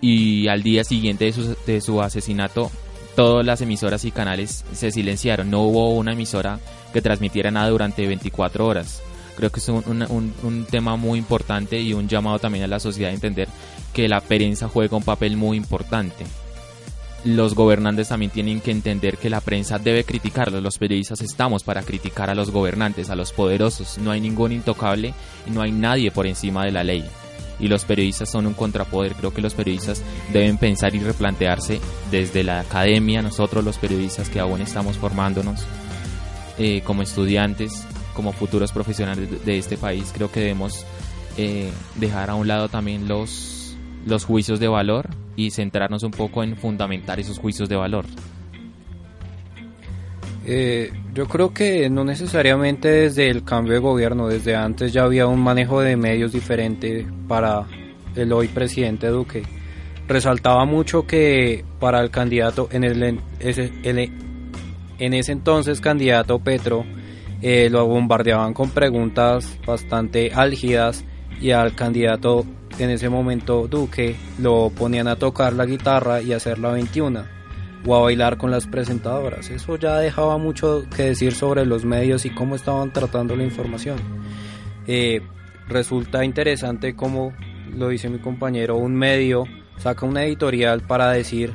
[0.00, 2.70] y al día siguiente de su, de su asesinato,
[3.14, 5.50] todas las emisoras y canales se silenciaron.
[5.50, 6.58] No hubo una emisora
[6.92, 9.02] que transmitiera nada durante 24 horas.
[9.36, 13.14] Creo que es un, tema muy importante y un llamado también a la sociedad a
[13.14, 13.48] entender
[13.92, 16.24] que la prensa juega un papel muy importante.
[17.24, 20.62] Los gobernantes también tienen que entender que la prensa debe criticarlos.
[20.62, 23.98] Los periodistas estamos para criticar a los gobernantes, a los poderosos.
[23.98, 25.14] No hay ningún intocable
[25.46, 27.04] y no hay nadie por encima de la ley.
[27.60, 29.14] Y los periodistas son un contrapoder.
[29.14, 31.80] Creo que los periodistas deben pensar y replantearse
[32.10, 35.64] desde la academia, nosotros los periodistas que aún estamos formándonos
[36.58, 40.84] eh, como estudiantes, como futuros profesionales de, este país, creo que debemos
[41.36, 43.61] eh, dejar a un lado también los,
[44.06, 48.04] los juicios de valor y centrarnos un poco en fundamentar esos juicios de valor.
[50.44, 55.26] Eh, yo creo que no necesariamente desde el cambio de gobierno, desde antes ya había
[55.26, 57.64] un manejo de medios diferente para
[58.16, 59.44] el hoy presidente Duque.
[60.08, 63.20] Resaltaba mucho que para el candidato, en, el,
[64.98, 66.84] en ese entonces candidato Petro,
[67.40, 71.04] eh, lo bombardeaban con preguntas bastante álgidas
[71.40, 72.44] y al candidato
[72.78, 77.24] en ese momento Duque lo ponían a tocar la guitarra y hacer la 21
[77.84, 79.50] o a bailar con las presentadoras.
[79.50, 83.98] Eso ya dejaba mucho que decir sobre los medios y cómo estaban tratando la información.
[84.86, 85.20] Eh,
[85.68, 87.32] resulta interesante como
[87.76, 89.44] lo dice mi compañero, un medio
[89.78, 91.54] saca una editorial para decir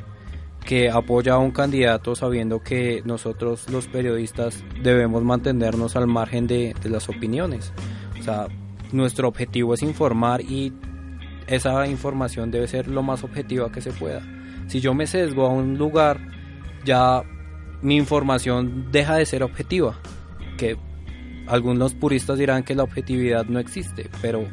[0.64, 6.74] que apoya a un candidato sabiendo que nosotros los periodistas debemos mantenernos al margen de,
[6.84, 7.72] las opiniones.
[8.20, 8.48] O sea,
[8.92, 10.72] nuestro objetivo es informar y
[11.48, 14.22] esa información debe ser lo más objetiva que se pueda.
[14.68, 16.20] Si yo me sesgo a un lugar,
[16.84, 17.22] ya
[17.82, 19.98] mi información deja de ser objetiva.
[20.56, 20.76] Que
[21.46, 24.46] algunos puristas dirán que la objetividad no existe, pero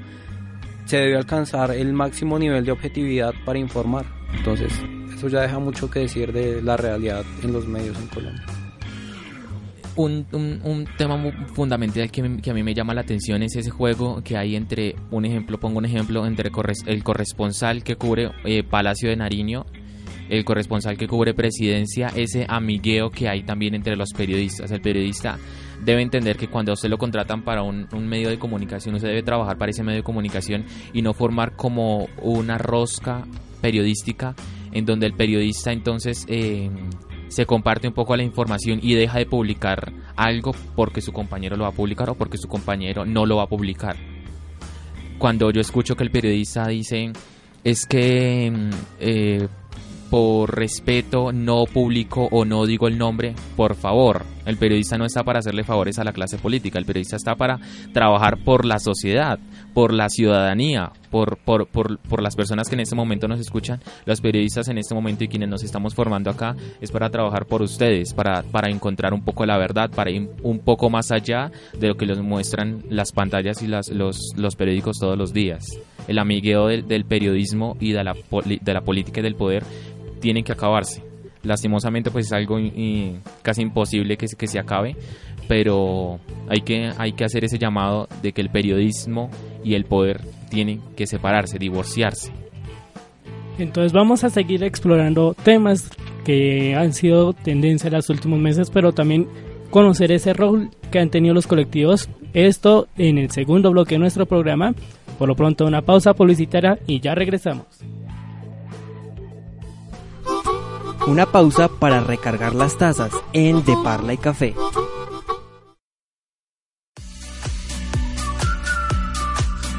[0.85, 4.05] se debe alcanzar el máximo nivel de objetividad para informar.
[4.33, 4.71] Entonces,
[5.13, 8.64] eso ya deja mucho que decir de la realidad en los medios en Colombia.
[9.97, 11.17] Un, un, tema
[11.53, 15.23] fundamental que, a mí me llama la atención es ese juego que hay entre, un
[15.23, 16.51] ejemplo, pongo un ejemplo, entre
[16.87, 19.65] el corresponsal que cubre eh, Palacio de Nariño,
[20.27, 24.69] el corresponsal que cubre Presidencia, ese amigueo que hay también entre los periodistas.
[24.71, 25.37] El periodista
[25.83, 29.23] debe entender que cuando usted lo contratan para un, un medio de comunicación, usted debe
[29.23, 33.23] trabajar para ese medio de comunicación y no formar como una rosca
[33.61, 34.35] periodística
[34.75, 36.69] en donde el periodista entonces eh,
[37.27, 41.63] se comparte un poco la información y deja de publicar algo porque su compañero lo
[41.63, 43.95] va a publicar o porque su compañero no lo va a publicar.
[45.17, 47.11] Cuando yo escucho que el periodista dice
[47.63, 49.47] es que mm, eh,
[50.09, 54.23] por respeto no publico o no digo el nombre, por favor.
[54.45, 57.59] El periodista no está para hacerle favores a la clase política, el periodista está para
[57.93, 59.39] trabajar por la sociedad,
[59.73, 63.81] por la ciudadanía, por, por, por, por las personas que en este momento nos escuchan.
[64.05, 67.63] Los periodistas en este momento y quienes nos estamos formando acá es para trabajar por
[67.63, 71.87] ustedes, para, para encontrar un poco la verdad, para ir un poco más allá de
[71.87, 75.65] lo que nos muestran las pantallas y las, los, los periódicos todos los días.
[76.07, 79.63] El amigueo del, del periodismo y de la, de la política y del poder
[80.19, 81.03] tienen que acabarse.
[81.43, 82.57] Lastimosamente pues es algo
[83.43, 84.95] casi imposible que, que se acabe,
[85.47, 89.29] pero hay que, hay que hacer ese llamado de que el periodismo
[89.63, 92.31] y el poder tienen que separarse, divorciarse.
[93.57, 95.89] Entonces vamos a seguir explorando temas
[96.25, 99.27] que han sido tendencia en los últimos meses, pero también
[99.69, 102.09] conocer ese rol que han tenido los colectivos.
[102.33, 104.73] Esto en el segundo bloque de nuestro programa.
[105.17, 107.67] Por lo pronto una pausa publicitaria y ya regresamos.
[111.07, 114.55] Una pausa para recargar las tazas en De Parla y Café.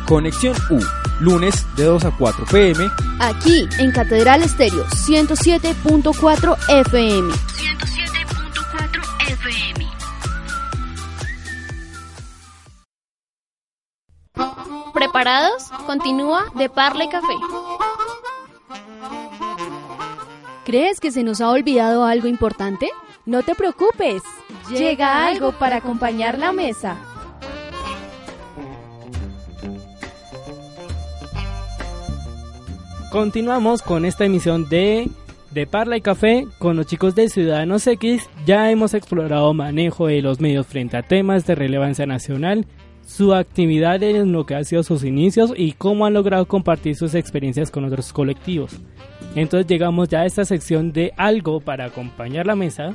[0.07, 0.79] Conexión U,
[1.18, 2.88] lunes de 2 a 4 pm.
[3.18, 7.33] Aquí en Catedral Estéreo 107.4 FM.
[7.33, 8.05] 107.4
[15.16, 15.70] ¿Preparados?
[15.87, 17.33] Continúa De Parla y Café.
[20.66, 22.90] ¿Crees que se nos ha olvidado algo importante?
[23.24, 24.22] No te preocupes.
[24.68, 26.98] Llega algo para acompañar la mesa.
[33.11, 35.09] Continuamos con esta emisión de
[35.57, 38.29] de Parla y Café con los chicos de Ciudadanos X.
[38.44, 42.66] Ya hemos explorado manejo de los medios frente a temas de relevancia nacional,
[43.06, 47.14] su actividad en lo que ha sido sus inicios y cómo han logrado compartir sus
[47.14, 48.80] experiencias con otros colectivos.
[49.36, 52.94] Entonces llegamos ya a esta sección de algo para acompañar la mesa,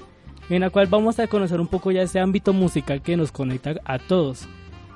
[0.49, 3.75] en la cual vamos a conocer un poco ya ese ámbito musical que nos conecta
[3.85, 4.49] a todos.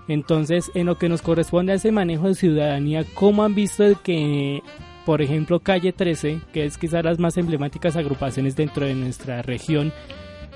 [0.09, 4.61] Entonces, en lo que nos corresponde a ese manejo de ciudadanía, ¿cómo han visto que
[5.05, 9.93] por ejemplo Calle 13, que es quizás las más emblemáticas agrupaciones dentro de nuestra región,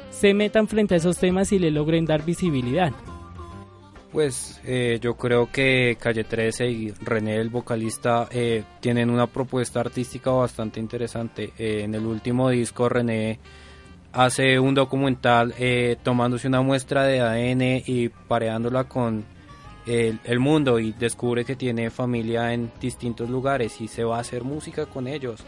[0.09, 2.91] se metan frente a esos temas y le logren dar visibilidad.
[4.11, 9.81] Pues eh, yo creo que Calle 13 y René, el vocalista, eh, tienen una propuesta
[9.81, 11.53] artística bastante interesante.
[11.59, 13.39] Eh, en el último disco René
[14.11, 15.53] hace un documental
[16.01, 19.23] tomándose una muestra de ADN y pareándola con
[19.85, 24.43] el, mundo y descubre que tiene familia en distintos lugares y se va a hacer
[24.43, 25.43] música con ellos.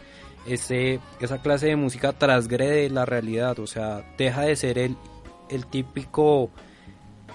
[0.46, 4.96] Ese, esa clase de música transgrede la realidad, o sea, deja de ser el,
[5.50, 6.50] el típico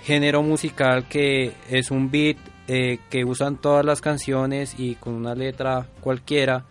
[0.03, 5.35] género musical que es un beat eh, que usan todas las canciones y con una
[5.35, 6.65] letra cualquiera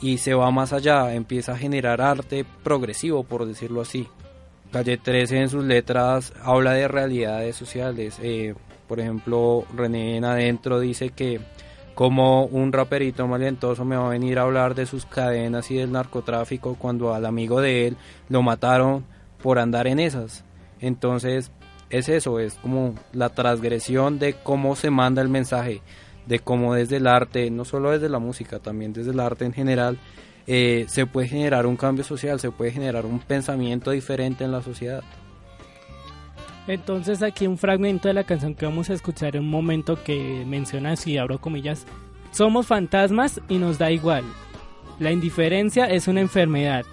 [0.00, 4.08] y se va más allá, empieza a generar arte progresivo, por decirlo así.
[4.72, 8.18] Calle 13 en sus letras habla de realidades sociales.
[8.22, 8.54] Eh,
[8.86, 11.40] por ejemplo, René en Adentro dice que
[11.94, 15.92] como un raperito malientoso me va a venir a hablar de sus cadenas y del
[15.92, 17.96] narcotráfico cuando al amigo de él
[18.28, 19.04] lo mataron
[19.42, 20.44] por andar en esas.
[20.80, 21.50] Entonces
[21.90, 25.82] es eso, es como la transgresión de cómo se manda el mensaje,
[26.26, 29.52] de cómo desde el arte, no solo desde la música, también desde el arte en
[29.52, 29.98] general,
[30.46, 34.62] eh, se puede generar un cambio social, se puede generar un pensamiento diferente en la
[34.62, 35.02] sociedad.
[36.66, 40.44] Entonces aquí un fragmento de la canción que vamos a escuchar en un momento que
[40.46, 41.86] menciona así, abro comillas,
[42.30, 44.24] somos fantasmas y nos da igual.
[45.00, 46.84] La indiferencia es una enfermedad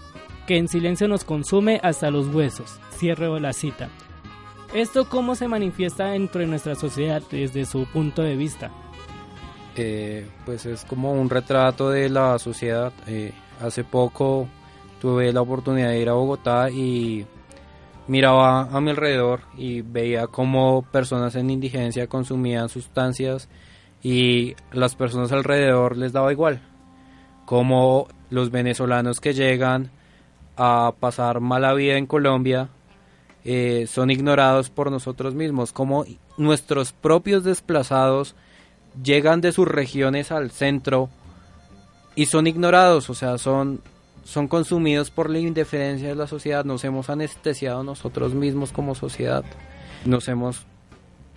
[0.48, 2.80] que en silencio nos consume hasta los huesos.
[2.98, 3.90] Cierro la cita.
[4.74, 8.70] ¿Esto cómo se manifiesta dentro de nuestra sociedad desde su punto de vista?
[9.78, 12.92] Eh, pues es como un retrato de la sociedad.
[13.08, 14.48] Eh, hace poco
[15.00, 17.26] tuve la oportunidad de ir a Bogotá y
[18.08, 23.48] miraba a mi alrededor y veía cómo personas en indigencia consumían sustancias
[24.04, 26.62] y las personas alrededor les daba igual.
[27.46, 29.92] Como los venezolanos que llegan
[30.58, 32.70] a pasar mala vida en Colombia
[33.50, 36.04] eh, son ignorados por nosotros mismos, como
[36.36, 38.36] nuestros propios desplazados
[39.02, 41.10] llegan de sus regiones al centro
[42.14, 43.82] y son ignorados, o sea, son
[44.26, 49.46] son consumidos por la indiferencia de la sociedad, nos hemos anestesiado nosotros mismos como sociedad,
[50.04, 50.66] nos hemos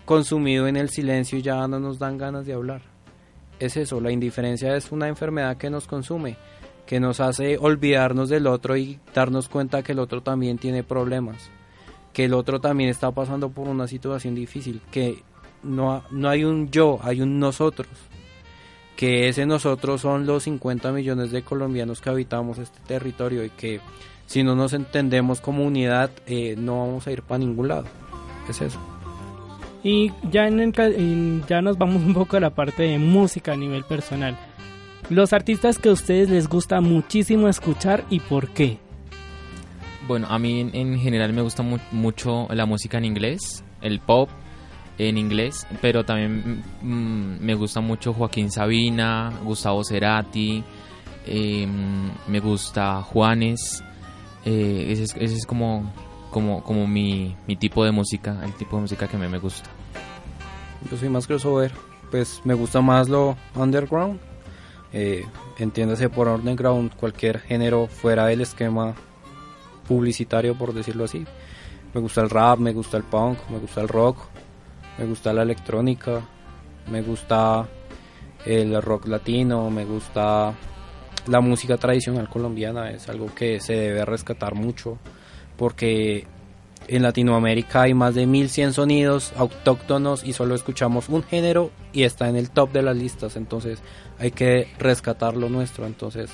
[0.05, 2.83] consumido en el silencio y ya no nos dan ganas de hablar.
[3.61, 6.37] Es eso, la indiferencia es una enfermedad que nos consume,
[6.87, 11.53] que nos hace olvidarnos del otro y darnos cuenta que el otro también tiene problemas,
[12.13, 15.23] que el otro también está pasando por una situación difícil, que
[15.63, 17.89] no, no hay un yo, hay un nosotros,
[18.97, 23.81] que ese nosotros son los 50 millones de colombianos que habitamos este territorio y que
[24.27, 27.87] si no nos entendemos como unidad eh, no vamos a ir para ningún lado.
[28.49, 28.79] Es eso.
[29.83, 30.49] Y ya,
[31.49, 34.39] ya nos vamos un poco a la parte de música a nivel personal.
[35.09, 38.79] Los artistas que a ustedes les gusta muchísimo escuchar y por qué.
[40.07, 44.01] Bueno, a mí en, en general me gusta mu- mucho la música en inglés, el
[44.01, 44.29] pop
[44.99, 50.65] en inglés, pero también mm, me gusta mucho Joaquín Sabina, Gustavo Cerati,
[51.27, 51.67] eh,
[52.27, 53.83] me gusta Juanes,
[54.45, 55.93] eh, ese, es, como,
[56.31, 59.69] como, como mi, mi tipo de música, el tipo de música que me, me gusta.
[60.91, 61.73] Yo soy más crossover,
[62.11, 64.19] pues me gusta más lo underground.
[64.93, 65.25] Eh,
[65.59, 68.95] entiéndase por underground cualquier género fuera del esquema
[69.91, 71.26] publicitario, por decirlo así.
[71.93, 74.18] Me gusta el rap, me gusta el punk, me gusta el rock,
[74.97, 76.20] me gusta la electrónica,
[76.88, 77.66] me gusta
[78.47, 80.55] el rock latino, me gusta
[81.26, 84.97] la música tradicional colombiana, es algo que se debe rescatar mucho
[85.57, 86.24] porque
[86.86, 92.28] en Latinoamérica hay más de 1100 sonidos autóctonos y solo escuchamos un género y está
[92.28, 93.80] en el top de las listas, entonces
[94.20, 96.30] hay que rescatar lo nuestro, entonces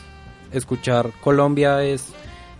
[0.52, 2.12] escuchar Colombia es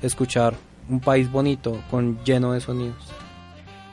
[0.03, 0.55] escuchar
[0.89, 3.13] un país bonito con lleno de sonidos.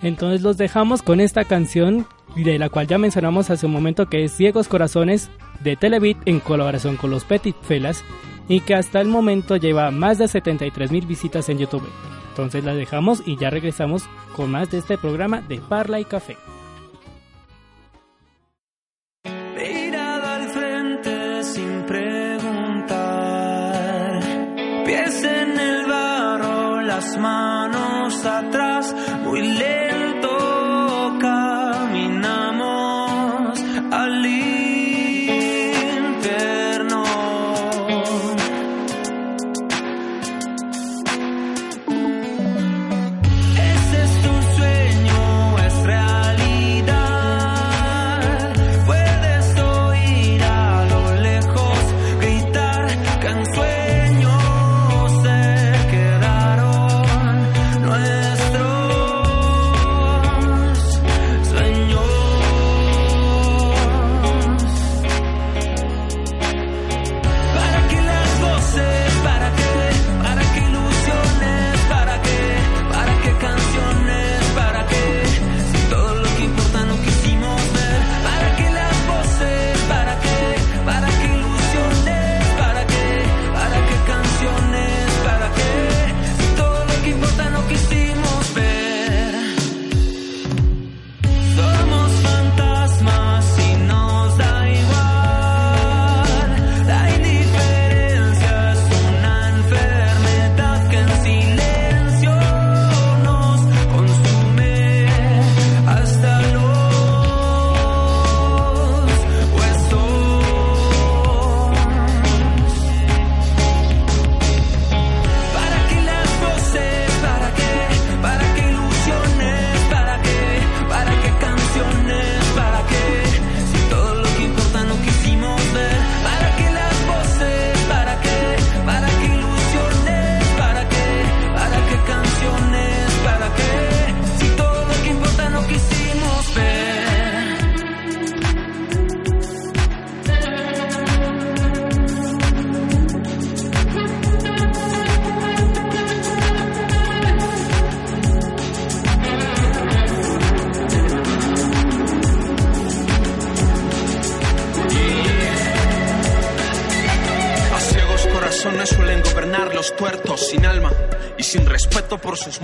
[0.02, 4.24] Entonces los dejamos con esta canción de la cual ya mencionamos hace un momento que
[4.24, 5.30] es Ciegos Corazones
[5.64, 8.04] de Televit en colaboración con los Petit Felas
[8.48, 11.88] y que hasta el momento lleva más de 73 mil visitas en YouTube.
[12.30, 14.04] Entonces la dejamos y ya regresamos
[14.36, 16.36] con más de este programa de Parla y Café.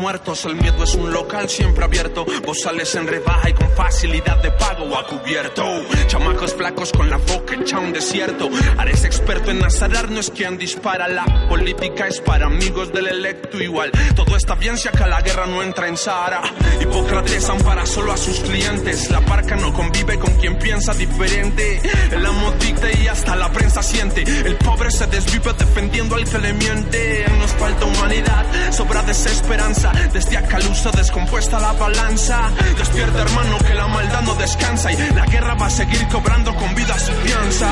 [0.09, 0.43] Muertos.
[0.45, 2.25] El miedo es un local siempre abierto.
[2.43, 5.63] Vos sales en rebaja y con facilidad de pago a cubierto.
[6.07, 8.49] Chamacos flacos con la boca hecha un desierto.
[8.77, 11.07] Ares experto en azarar no es quien dispara.
[11.07, 13.91] La política es para amigos del electo igual.
[14.15, 16.41] Todo está bien si acá la guerra no entra en Sahara.
[16.81, 19.09] Hipócrates ampara solo a sus clientes.
[19.11, 21.81] La parca no convive con quien piensa diferente.
[22.11, 24.23] El amo dicta y hasta la prensa siente.
[24.23, 27.25] El pobre se desvive defendiendo al que le miente.
[27.39, 29.93] Nos falta humanidad, sobra desesperanza.
[30.11, 30.59] Desde acá
[30.91, 32.51] descompuesta la balanza.
[32.77, 36.73] Despierta hermano que la maldad no descansa y la guerra va a seguir cobrando con
[36.73, 37.67] vida su fianza.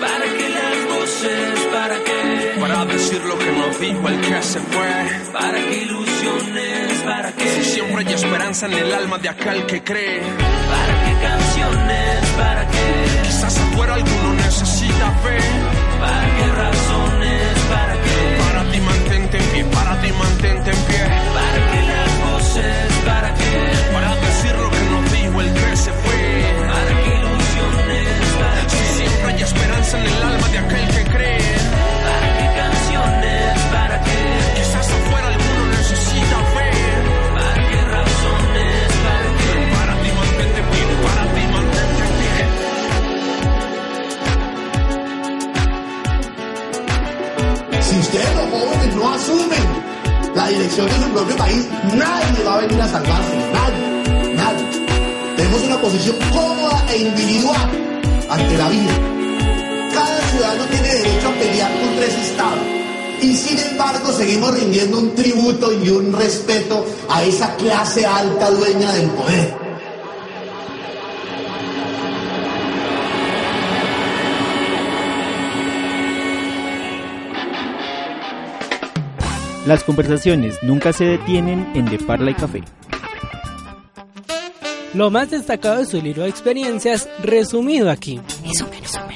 [0.00, 4.42] Para que las voces, para que, para para decir lo que nos dijo el que
[4.42, 5.32] se fue.
[5.32, 6.92] ¿Para qué ilusiones?
[7.04, 7.48] ¿Para qué?
[7.48, 10.20] Si siempre hay esperanza en el alma de aquel que cree.
[10.20, 12.26] ¿Para qué canciones?
[12.36, 12.86] ¿Para qué?
[13.24, 15.38] Quizás afuera alguno necesita fe.
[16.00, 17.58] ¿Para qué razones?
[17.74, 18.18] ¿Para qué?
[18.44, 21.04] Para ti mantente en pie, para ti mantente en pie.
[21.34, 22.87] ¿Para qué las voces?
[29.94, 31.38] En el alma de aquel que cree.
[32.04, 33.58] ¿Para qué canciones?
[33.72, 34.20] ¿Para qué?
[34.56, 36.70] Quizás afuera alguno necesita fe.
[37.34, 38.86] ¿Para qué razones?
[39.06, 39.52] ¿Para qué?
[39.76, 42.36] Para ti mantente en pie, para ti mantente en pie.
[47.82, 49.66] Si ustedes los jóvenes no asumen
[50.34, 54.64] la dirección de su propio país, nadie va a venir a salvarse, nadie, nadie.
[55.36, 57.70] Tenemos una posición cómoda e individual
[58.28, 59.17] ante la vida.
[61.38, 62.60] Pelear contra ese Estado.
[63.20, 68.92] Y sin embargo seguimos rindiendo un tributo y un respeto a esa clase alta dueña
[68.92, 69.68] del poder.
[79.68, 82.62] Las conversaciones nunca se detienen en De Parla y Café.
[84.94, 88.18] Lo más destacado de su libro de experiencias resumido aquí.
[88.46, 89.07] Es un menos, un menos.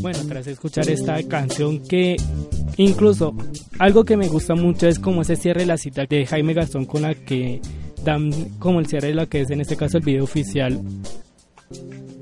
[0.00, 2.16] Bueno, tras escuchar esta canción que
[2.76, 3.34] incluso
[3.78, 6.86] algo que me gusta mucho es como ese cierre de la cita de Jaime Gastón
[6.86, 7.60] con la que
[8.04, 10.80] dan como el cierre de lo que es en este caso el video oficial.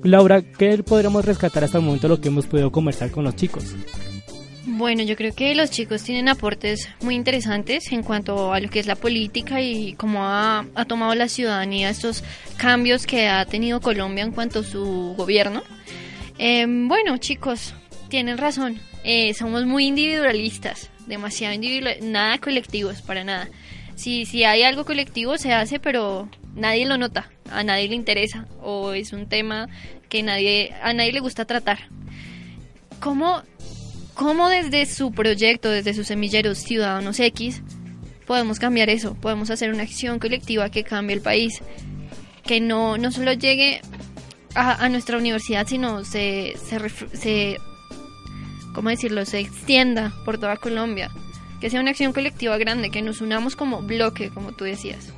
[0.03, 3.37] Laura, ¿qué podríamos rescatar hasta el momento de lo que hemos podido conversar con los
[3.37, 3.75] chicos?
[4.79, 8.79] Bueno, yo creo que los chicos tienen aportes muy interesantes en cuanto a lo que
[8.79, 12.23] es la política y cómo ha, tomado la ciudadanía estos
[12.59, 15.65] cambios que ha tenido Colombia en cuanto a su gobierno.
[16.39, 17.75] Eh, bueno, chicos,
[18.09, 18.79] tienen razón.
[19.03, 23.49] Eh, somos muy individualistas, demasiado individual, nada colectivos, para nada.
[23.97, 28.47] Si, si hay algo colectivo se hace, pero nadie lo nota, a nadie le interesa
[28.63, 29.69] o es un tema
[30.09, 31.89] que nadie a nadie le gusta tratar.
[33.01, 33.43] ¿Cómo
[34.19, 37.63] cómo desde su proyecto, desde sus semilleros Ciudadanos X,
[38.27, 41.63] podemos cambiar eso, podemos hacer una acción colectiva que cambie el país,
[42.43, 43.81] que no, no solo llegue
[44.57, 46.81] a, nuestra universidad, sino se, se,
[47.17, 47.59] se,
[48.75, 51.11] ¿cómo decirlo?, se extienda por toda Colombia,
[51.61, 55.13] que sea una acción colectiva grande, que nos unamos como bloque, como tú decías.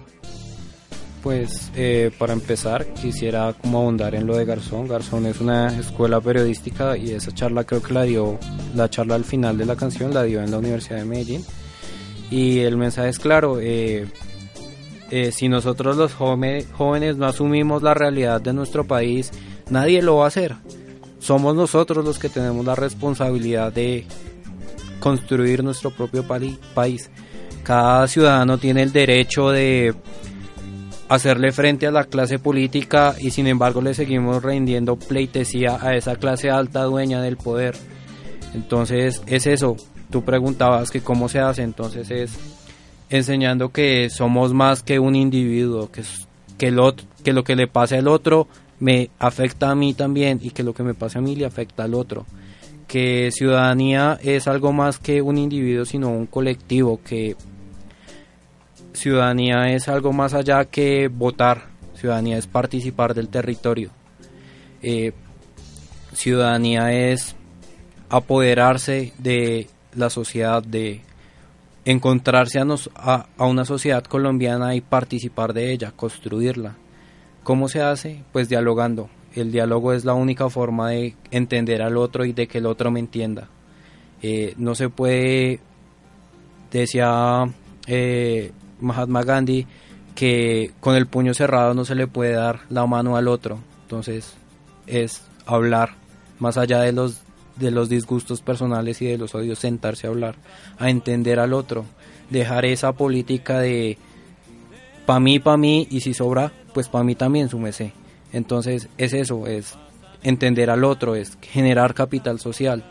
[1.23, 4.89] Pues eh, para empezar quisiera como ahondar en lo de Garzón.
[4.89, 8.39] Garzón es una escuela periodística y esa charla creo que la dio,
[8.75, 11.45] la charla al final de la canción la dio en la Universidad de Medellín.
[12.31, 14.07] Y el mensaje es claro, eh,
[15.11, 19.33] eh, si nosotros los jóvenes, no asumimos la realidad de nuestro país,
[19.69, 20.55] nadie lo va a hacer.
[21.19, 24.07] Somos nosotros los que tenemos la responsabilidad de
[25.01, 27.11] construir nuestro propio país.
[27.65, 29.95] Cada ciudadano tiene el derecho de
[31.11, 36.15] hacerle frente a la clase política y sin embargo le seguimos rindiendo pleitesía a esa
[36.15, 37.75] clase alta dueña del poder.
[38.55, 39.77] Entonces es eso,
[40.09, 42.39] tú preguntabas que cómo se hace, entonces es
[43.11, 46.05] enseñando que somos más que un individuo, que,
[46.57, 48.47] que, lo que le pasa al otro
[48.79, 51.83] me afecta a mí también y que lo que me pasa a mí le afecta
[51.83, 52.25] al otro.
[52.87, 57.35] Que ciudadanía es algo más que un individuo, sino un colectivo, que
[58.93, 63.91] ciudadanía es algo más allá que votar, ciudadanía es participar del territorio.
[64.83, 65.13] Eh,
[66.13, 67.35] ciudadanía es
[68.09, 71.03] apoderarse de la sociedad, de
[71.85, 76.77] encontrarse a, nos- a, a una sociedad colombiana y participar de ella, construirla.
[77.43, 78.23] ¿Cómo se hace?
[78.33, 79.09] Pues dialogando.
[79.35, 82.91] El diálogo es la única forma de entender al otro y de que el otro
[82.91, 83.49] me entienda.
[84.23, 85.61] Eh, no se puede,
[86.71, 87.45] decía
[87.87, 89.67] eh, Mahatma Gandhi,
[90.15, 93.59] que con el puño cerrado no se le puede dar la mano al otro.
[93.83, 94.35] Entonces
[94.87, 95.95] es hablar,
[96.39, 97.21] más allá de los,
[97.57, 100.37] de los disgustos personales y de los odios, sentarse a hablar,
[100.79, 101.85] a entender al otro,
[102.31, 103.99] dejar esa política de
[105.07, 107.93] pa' mí, pa' mí, y si sobra, pues pa' mí también, súmese.
[108.33, 109.75] Entonces es eso, es
[110.23, 112.85] entender al otro, es generar capital social.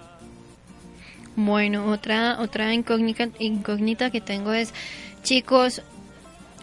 [1.36, 4.74] Bueno, otra, otra incógnita, incógnita que tengo es,
[5.30, 5.84] chicos,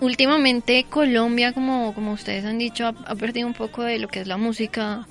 [0.00, 4.26] últimamente Colombia, como, como ustedes han dicho, ha, perdido un poco de lo que es
[4.26, 5.06] la música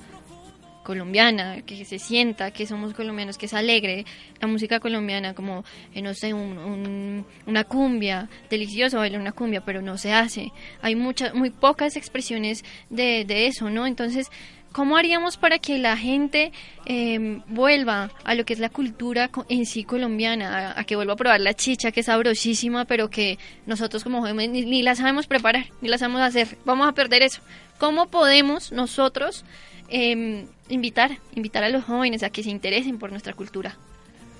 [0.84, 4.04] colombiana, que se sienta que somos colombianos, que es alegre
[4.42, 9.62] la música colombiana, como, eh, no sé, un- un- una cumbia, delicioso bailar una cumbia,
[9.62, 10.52] pero no se hace.
[10.82, 13.86] Hay muchas, muy pocas expresiones de, de eso, ¿no?
[13.86, 14.30] Entonces,
[14.76, 16.52] ¿Cómo haríamos para que la gente
[16.84, 21.16] eh, vuelva a lo que es la cultura en sí colombiana, a, que vuelva a
[21.16, 25.26] probar la chicha, que es sabrosísima, pero que nosotros como jóvenes ni, ni la sabemos
[25.26, 26.58] preparar, ni la sabemos hacer?
[26.66, 27.40] Vamos a perder eso.
[27.78, 29.46] ¿Cómo podemos nosotros
[29.88, 33.78] eh, invitar, invitar a los jóvenes a que se interesen por nuestra cultura?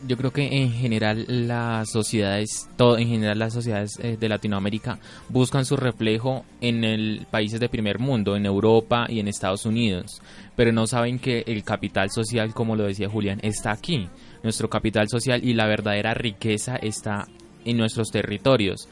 [0.07, 4.99] Yo creo que en general las sociedades, todo en general las sociedades eh, de Latinoamérica
[5.31, 10.21] buscan su reflejo en el países de primer mundo, en Europa y en Estados Unidos,
[10.55, 14.07] pero no saben que el capital social, como lo decía Julián, está aquí.
[14.43, 17.27] Nuestro capital social y la verdadera riqueza está
[17.65, 18.89] en nuestros territorios.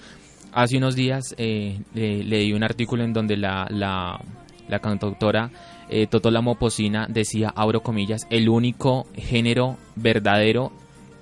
[0.53, 4.21] Hace unos días eh, le- leí un artículo en donde la, la,
[4.69, 5.51] la cantautora
[5.91, 10.73] eh, Totola Mopocina decía, abro comillas, el único género verdadero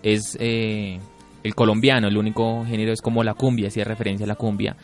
[0.02, 0.98] es eh,
[1.42, 4.76] el colombiano, el único género es como la cumbia, hacía referencia a la cumbia,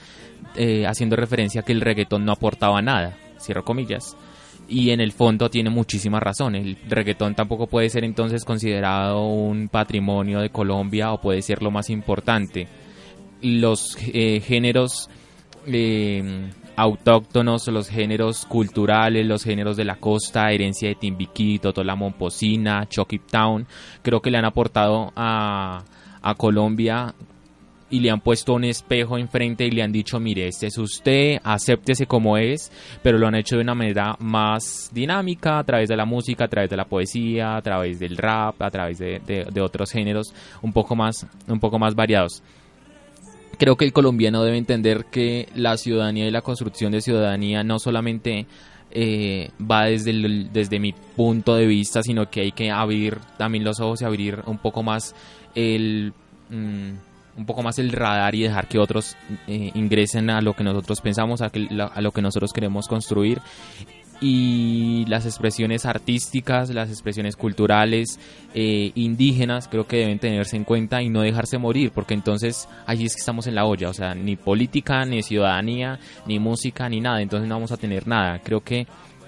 [0.56, 4.16] eh, haciendo referencia a que el reggaetón no aportaba nada, cierro comillas.
[4.68, 9.68] Y en el fondo tiene muchísima razón, el reggaetón tampoco puede ser entonces considerado un
[9.68, 12.68] patrimonio de Colombia o puede ser lo más importante.
[13.40, 15.08] Los eh, géneros
[15.66, 22.86] eh, autóctonos, los géneros culturales, los géneros de la costa, herencia de Timbiquí, Totola Momposina,
[22.88, 23.66] Chucky Town,
[24.02, 25.82] creo que le han aportado a,
[26.36, 27.14] Colombia
[27.90, 31.38] y le han puesto un espejo enfrente y le han dicho, mire, este es usted,
[31.42, 32.70] acéptese como es,
[33.02, 36.48] pero lo han hecho de una manera más dinámica, a través de la música, a
[36.48, 40.32] través de la poesía, a través del rap, a través de, de- de otros géneros
[40.62, 42.42] un poco más, un poco más variados
[43.58, 47.78] creo que el colombiano debe entender que la ciudadanía y la construcción de ciudadanía no
[47.78, 48.46] solamente
[48.90, 50.12] eh, va desde,
[50.52, 54.40] desde mi punto de vista, sino que hay que abrir también los ojos y abrir
[54.46, 55.14] un poco más
[55.54, 56.12] el
[56.50, 56.90] mm,
[57.36, 61.00] un poco más el radar y dejar que otros eh, ingresen a lo que nosotros
[61.00, 63.40] pensamos, a, que- a lo que nosotros queremos construir
[64.20, 68.18] y las expresiones artísticas, las expresiones culturales,
[68.54, 73.04] eh, indígenas, creo que deben tenerse en cuenta y no dejarse morir, porque entonces allí
[73.06, 77.00] es que estamos en la olla, o sea, ni política, ni ciudadanía, ni música, ni
[77.00, 78.40] nada, entonces no vamos a tener nada.
[78.40, 78.86] Creo que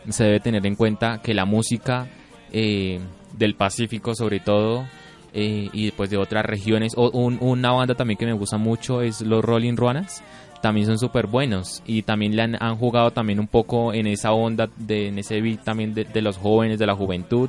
[0.08, 2.08] se debe tener en cuenta que la música
[2.52, 2.98] eh,
[3.38, 4.84] del Pacífico, sobre todo,
[5.32, 9.02] eh, y después de otras regiones, o un- una banda también que me gusta mucho
[9.02, 10.24] es los Rolling Ruanas
[10.62, 14.32] también son súper buenos y también le han, han jugado también un poco en esa
[14.32, 17.48] onda, de, en ese beat también de, de los jóvenes, de la juventud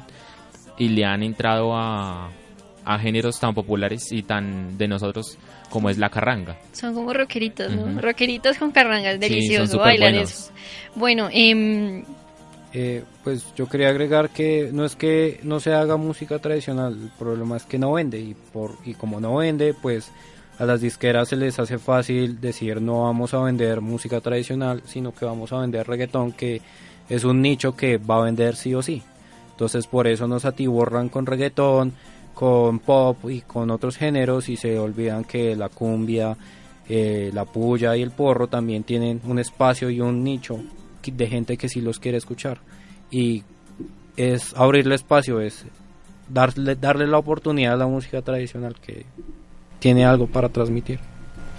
[0.78, 2.30] y le han entrado a,
[2.86, 5.38] a géneros tan populares y tan de nosotros
[5.70, 6.57] como es la carranga.
[6.74, 7.84] Son como rockeritos, ¿no?
[7.93, 7.99] Ujú.
[8.01, 10.32] Rockeritos con carrangas, Sí, delicioso bailar superbuenos.
[10.32, 10.51] eso.
[10.95, 12.03] Bueno, em,
[12.74, 17.09] Eh, pues yo quería agregar que no es que no se haga música tradicional, el
[17.20, 20.09] problema es que no vende y por y como no vende, pues
[20.62, 25.12] a las disqueras se les hace fácil decir no vamos a vender música tradicional, sino
[25.12, 26.62] que vamos a vender reggaetón que
[27.09, 29.01] es un nicho que va a vender sí o sí.
[29.49, 31.93] Entonces por eso nos atiborran con reggaetón,
[32.36, 36.38] con pop y con otros géneros y se olvidan que la cumbia,
[36.88, 40.59] eh, la puya y el porro también tienen un espacio y un nicho
[41.03, 42.59] de gente que sí los quiere escuchar.
[43.09, 43.41] Y
[44.16, 45.66] es abrirle espacio, es
[46.30, 49.07] darle, darle la oportunidad a la música tradicional que
[49.82, 50.99] tiene algo para transmitir.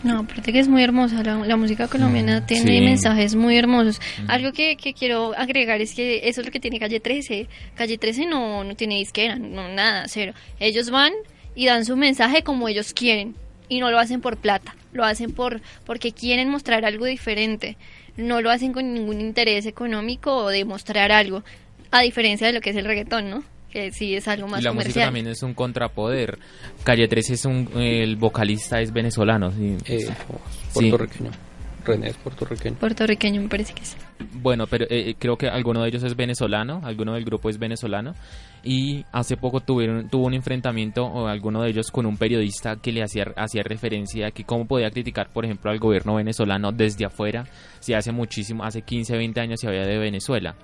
[0.05, 2.85] no, aparte que es muy hermosa, la, la música colombiana Mm, tiene sí.
[2.85, 4.01] mensajes muy hermosos.
[4.29, 7.47] Algo que, que quiero agregar es que eso es lo que tiene Calle 13.
[7.75, 10.33] Calle 13 no, no tiene disquera, no nada, cero.
[10.59, 11.13] Ellos van
[11.55, 13.35] y dan su mensaje como ellos quieren
[13.69, 17.77] y no lo hacen por plata, lo hacen por porque quieren mostrar algo diferente.
[18.17, 21.45] No lo hacen con ningún interés económico o de mostrar algo,
[21.91, 23.45] a diferencia de lo que es el reggaetón, ¿no?
[23.73, 26.39] Que sí es algo más y la música también es un contrapoder.
[26.85, 29.51] Calle 13 es un, el vocalista es venezolano.
[29.51, 29.77] Sí.
[29.87, 30.09] Eh,
[30.73, 30.91] Sí.
[30.91, 31.31] puertorriqueño.
[31.85, 32.77] René es puertorriqueño.
[32.77, 33.97] Puertorriqueño me parece que sí.
[34.35, 38.15] Bueno, pero eh, creo que alguno de ellos es venezolano, alguno del grupo es venezolano
[38.63, 42.93] y hace poco tuvieron tuvo un enfrentamiento o alguno de ellos con un periodista que
[42.93, 47.05] le hacía hacía referencia a que cómo podía criticar, por ejemplo, al gobierno venezolano desde
[47.07, 47.47] afuera,
[47.81, 50.55] si hace muchísimo, hace 15, 20 años se había de Venezuela.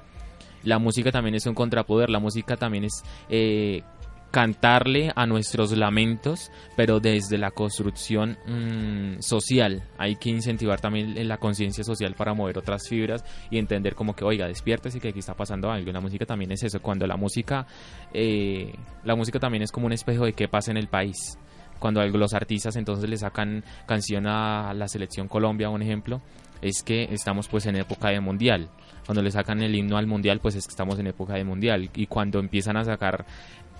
[0.64, 3.82] La música también es un contrapoder, la música también es eh,
[4.30, 9.84] cantarle a nuestros lamentos, pero desde la construcción mm, social.
[9.96, 14.24] Hay que incentivar también la conciencia social para mover otras fibras y entender como que,
[14.24, 15.90] oiga, despiértese que aquí está pasando algo.
[15.92, 16.80] La música también es eso.
[16.80, 17.66] Cuando la música,
[18.12, 21.38] eh, la música también es como un espejo de qué pasa en el país.
[21.78, 26.20] Cuando los artistas entonces le sacan canción a la selección Colombia, un ejemplo,
[26.60, 28.68] es que estamos pues en época de mundial.
[29.08, 31.88] Cuando le sacan el himno al mundial, pues es que estamos en época de mundial.
[31.94, 33.24] Y cuando empiezan a sacar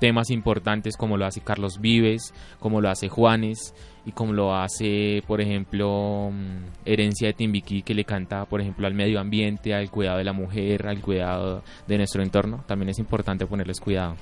[0.01, 3.75] temas importantes como lo hace Carlos Vives, como lo hace Juanes
[4.07, 8.87] y como lo hace, por ejemplo, mm, Herencia de Timbiquí, que le canta, por ejemplo,
[8.87, 12.99] al medio ambiente, al cuidado de la mujer, al cuidado de nuestro entorno, también es
[12.99, 14.17] importante ponerles cuidado.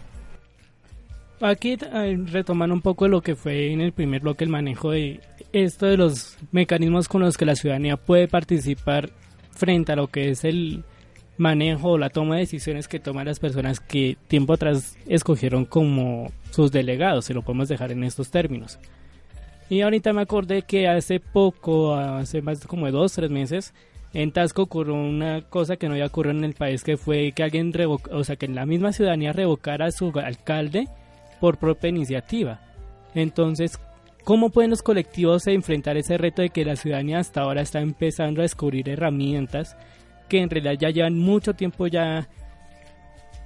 [1.40, 5.20] Aquí eh, retomando un poco lo que fue en el primer bloque el manejo de
[5.52, 9.11] esto de los mecanismos con los que la ciudadanía puede participar
[9.52, 10.82] frente a lo que es el
[11.39, 16.32] manejo o la toma de decisiones que toman las personas que tiempo atrás escogieron como
[16.51, 18.78] sus delegados, se lo podemos dejar en estos términos.
[19.68, 23.74] Y ahorita me acordé que hace poco, hace más como dos, tres meses,
[24.14, 27.43] en Tasco ocurrió una cosa que no había ocurrido en el país, que fue que
[27.43, 27.72] alguien
[28.12, 30.89] o sea, que la misma ciudadanía revocara a su alcalde
[31.41, 32.61] por propia iniciativa.
[33.14, 33.78] Entonces,
[34.24, 38.41] ¿cómo pueden los colectivos enfrentar ese reto de que la ciudadanía hasta ahora está empezando
[38.41, 39.76] a descubrir herramientas
[40.28, 42.28] que en realidad ya llevan mucho tiempo ya,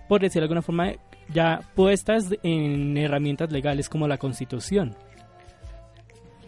[0.08, 0.92] por decirlo de alguna forma,
[1.32, 4.96] ya puestas en herramientas legales como la constitución?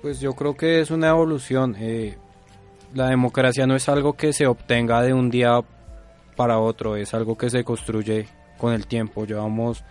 [0.01, 1.77] Pues yo creo que es una evolución.
[1.79, 2.17] Eh,
[2.95, 5.61] la democracia no es algo que se obtenga de un día
[6.37, 8.27] para otro, es algo que se construye
[8.59, 9.25] con el tiempo.
[9.25, 9.85] Llevamos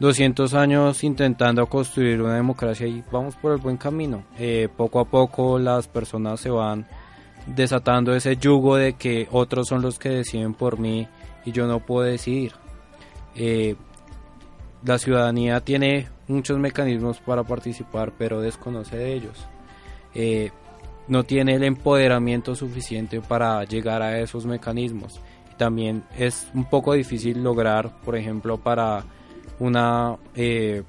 [0.00, 4.24] 200 años intentando construir una democracia y vamos por el buen camino.
[4.38, 6.86] Eh, poco a poco las personas se van
[7.46, 11.08] desatando ese yugo de que otros son los que deciden por mí
[11.44, 12.52] y yo no puedo decidir.
[13.34, 13.76] Eh,
[14.84, 19.46] la ciudadanía tiene muchos mecanismos para participar, pero desconoce de ellos.
[20.14, 20.50] Eh,
[21.08, 25.20] no tiene el empoderamiento suficiente para llegar a esos mecanismos.
[25.56, 29.04] También es un poco difícil lograr, por ejemplo, para
[29.58, 30.82] una eh,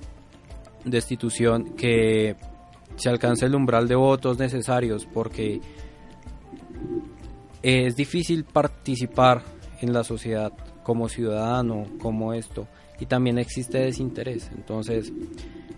[0.86, 2.36] destitución que
[2.96, 5.60] se alcance el umbral de votos necesarios porque
[7.62, 9.42] es difícil participar
[9.82, 12.68] en la sociedad como ciudadano, como esto,
[13.00, 14.52] y también existe desinterés.
[14.56, 15.12] Entonces,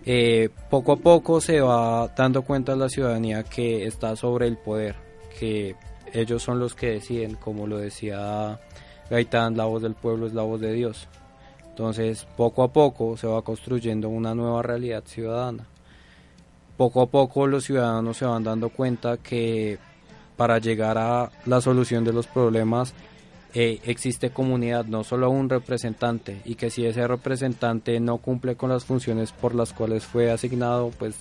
[0.04, 4.96] eh, poco a poco se va dando cuenta la ciudadanía que está sobre el poder,
[5.38, 5.76] que
[6.12, 8.60] ellos son los que deciden, como lo decía
[9.10, 11.08] Gaitán, la voz del pueblo es la voz de Dios.
[11.68, 15.66] Entonces, poco a poco se va construyendo una nueva realidad ciudadana.
[16.76, 19.78] Poco a poco los ciudadanos se van dando cuenta que
[20.38, 22.94] para llegar a la solución de los problemas
[23.54, 28.70] eh, existe comunidad, no solo un representante, y que si ese representante no cumple con
[28.70, 31.16] las funciones por las cuales fue asignado, pues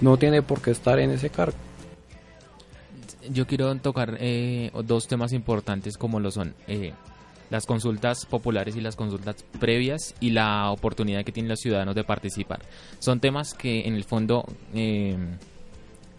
[0.00, 1.58] no tiene por qué estar en ese cargo.
[3.28, 6.94] Yo quiero tocar eh, dos temas importantes como lo son eh,
[7.50, 12.04] las consultas populares y las consultas previas y la oportunidad que tienen los ciudadanos de
[12.04, 12.60] participar.
[12.98, 14.46] Son temas que en el fondo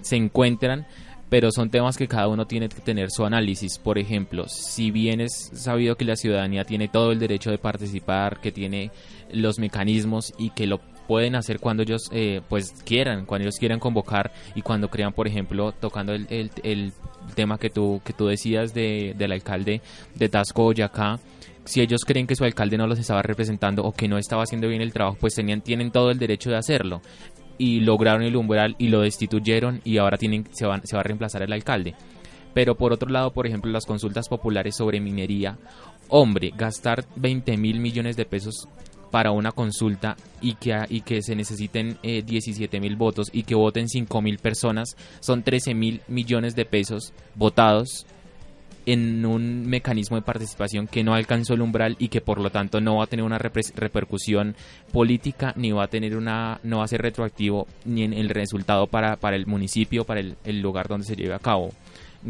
[0.01, 0.85] se encuentran,
[1.29, 3.77] pero son temas que cada uno tiene que tener su análisis.
[3.77, 8.39] Por ejemplo, si bien es sabido que la ciudadanía tiene todo el derecho de participar,
[8.41, 8.91] que tiene
[9.31, 13.79] los mecanismos y que lo pueden hacer cuando ellos eh, pues quieran, cuando ellos quieran
[13.79, 16.93] convocar y cuando crean, por ejemplo, tocando el, el, el
[17.35, 19.81] tema que tú, que tú decías de, del alcalde
[20.15, 21.19] de Tasco Boyacá,
[21.65, 24.67] si ellos creen que su alcalde no los estaba representando o que no estaba haciendo
[24.67, 27.01] bien el trabajo, pues tenían, tienen todo el derecho de hacerlo.
[27.59, 31.03] Y lograron el umbral y lo destituyeron y ahora tienen, se, van, se va a
[31.03, 31.93] reemplazar el alcalde.
[32.55, 35.57] Pero por otro lado, por ejemplo, las consultas populares sobre minería,
[36.07, 38.67] hombre, gastar 20 mil millones de pesos
[39.11, 43.55] para una consulta y que, y que se necesiten eh, 17 mil votos y que
[43.55, 48.05] voten 5 mil personas, son 13 mil millones de pesos votados
[48.93, 52.81] en un mecanismo de participación que no alcanzó el umbral y que por lo tanto
[52.81, 54.55] no va a tener una repercusión
[54.91, 58.87] política ni va a tener una no va a ser retroactivo ni en el resultado
[58.87, 61.69] para, para el municipio para el, lugar donde se lleve a cabo.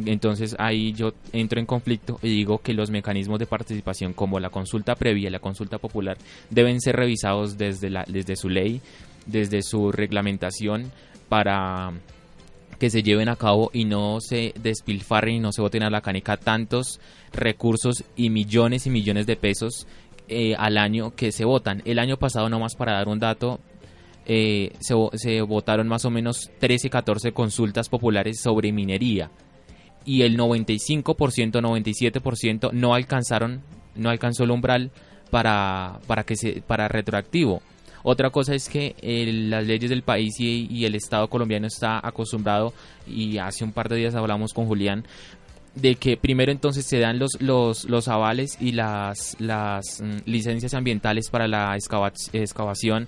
[0.06, 4.50] Entonces ahí yo entro en conflicto y digo que los mecanismos de participación como la
[4.50, 6.18] consulta previa y la consulta popular
[6.50, 8.82] deben ser revisados desde, la, desde su ley,
[9.26, 10.92] desde su reglamentación
[11.30, 11.94] para
[12.80, 16.02] que se lleven a cabo y no se despilfarren y no se voten a la
[16.02, 17.00] canica tantos
[17.32, 19.86] recursos y millones y millones de pesos
[20.28, 21.82] eh, al año que se votan.
[21.86, 23.60] El año pasado, nomás para dar un dato,
[24.26, 29.30] eh, se, se votaron más o menos 13, 14 consultas populares sobre minería
[30.06, 33.62] y el 95%, 97% no alcanzaron,
[33.96, 34.92] no alcanzó el umbral
[35.30, 37.62] para, para que se, para retroactivo.
[38.04, 42.74] Otra cosa es que eh, las leyes del país y, el Estado colombiano está acostumbrado,
[43.08, 45.06] y hace un par de días hablamos con Julián,
[45.76, 50.74] de que primero entonces se dan los, los, los avales y las, las mm, licencias
[50.74, 53.08] ambientales para la excavación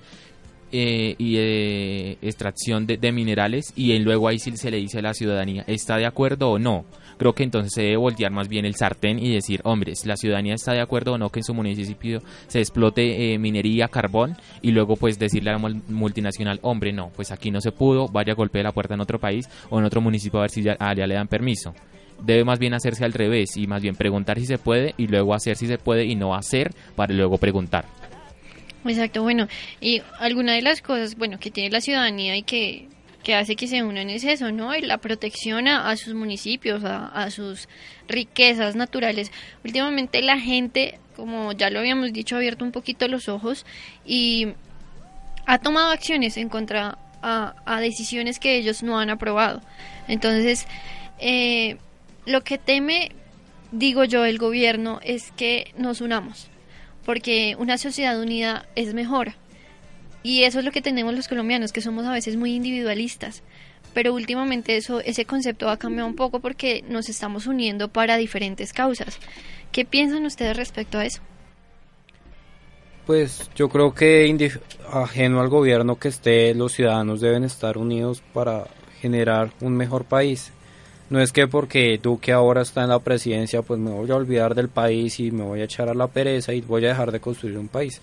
[0.72, 5.01] eh, y de extracción de, de minerales y luego ahí sí se le dice a
[5.01, 6.86] la ciudadanía, ¿está de acuerdo o no?
[7.17, 10.55] Creo que entonces se debe voltear más bien el sartén y decir, hombres, la ciudadanía
[10.55, 14.72] está de acuerdo o no que en su municipio se explote eh, minería, carbón y
[14.72, 18.34] luego pues decirle a la mul- multinacional, hombre, no, pues aquí no se pudo, vaya
[18.34, 20.76] a golpear la puerta en otro país o en otro municipio a ver si ya,
[20.80, 21.76] ah, ya le dan permiso.
[22.24, 25.34] Debe más bien hacerse al revés y más bien preguntar si se puede y luego
[25.34, 27.86] hacer si se puede y no hacer para luego preguntar.
[28.86, 29.48] Exacto, bueno,
[29.80, 32.88] y alguna de las cosas, bueno, que tiene la ciudadanía y que,
[33.24, 34.76] que hace que se unan es eso, ¿no?
[34.76, 37.70] Y la protección a, sus municipios, a, a sus
[38.08, 39.32] riquezas naturales.
[39.64, 43.66] Últimamente la gente, como ya lo habíamos dicho, ha abierto un poquito los ojos
[44.04, 44.48] y
[45.46, 49.62] ha tomado acciones en contra a, a decisiones que ellos no han aprobado.
[50.08, 50.66] Entonces,
[51.20, 51.78] eh,
[52.26, 53.12] lo que teme,
[53.72, 56.51] digo yo, el gobierno es que nos unamos
[57.06, 59.34] porque una sociedad unida es mejor.
[60.24, 63.41] Y eso es lo que tenemos los colombianos, que somos a veces muy individualistas.
[63.93, 68.72] Pero últimamente eso, ese concepto ha cambiado un poco porque nos estamos uniendo para diferentes
[68.72, 69.18] causas.
[69.72, 71.22] ¿Qué piensan ustedes respecto a eso?
[73.06, 74.49] Pues yo creo que
[74.91, 78.68] ajeno al gobierno que esté, los ciudadanos deben estar unidos para
[79.02, 80.54] generar un mejor país.
[81.12, 84.55] No es que porque Duque ahora está en la presidencia, pues me voy a olvidar
[84.55, 87.20] del país y me voy a echar a la pereza y voy a dejar de
[87.20, 88.01] construir un país.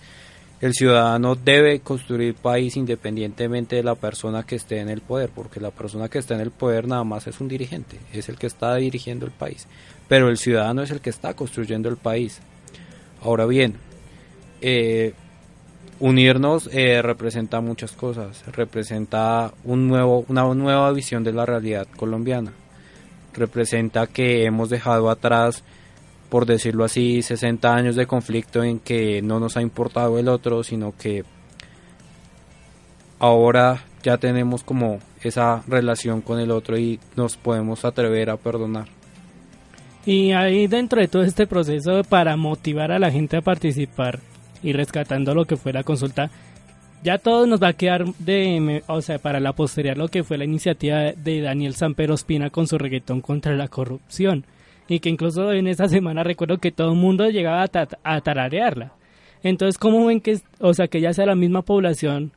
[0.60, 5.58] El ciudadano debe construir país independientemente de la persona que esté en el poder, porque
[5.58, 8.46] la persona que está en el poder nada más es un dirigente, es el que
[8.46, 9.66] está dirigiendo el país.
[10.06, 12.40] Pero el ciudadano es el que está construyendo el país.
[13.22, 13.76] Ahora bien,
[14.60, 15.14] eh,
[15.98, 22.52] unirnos eh, representa muchas cosas, representa un nuevo, una nueva visión de la realidad colombiana,
[23.32, 25.64] representa que hemos dejado atrás,
[26.28, 30.62] por decirlo así, 60 años de conflicto en que no nos ha importado el otro,
[30.62, 31.24] sino que
[33.18, 38.86] ahora ya tenemos como esa relación con el otro y nos podemos atrever a perdonar.
[40.06, 44.20] Y ahí dentro de todo este proceso para motivar a la gente a participar
[44.62, 46.30] y rescatando lo que fue la consulta,
[47.02, 50.38] ya todo nos va a quedar de, o sea, para la posteridad lo que fue
[50.38, 54.44] la iniciativa de Daniel Sampero Espina con su reggaetón contra la corrupción.
[54.88, 58.20] Y que incluso en esa semana recuerdo que todo el mundo llegaba a, ta- a
[58.20, 58.92] tararearla.
[59.42, 62.32] Entonces, ¿cómo ven que, o sea, que ya sea la misma población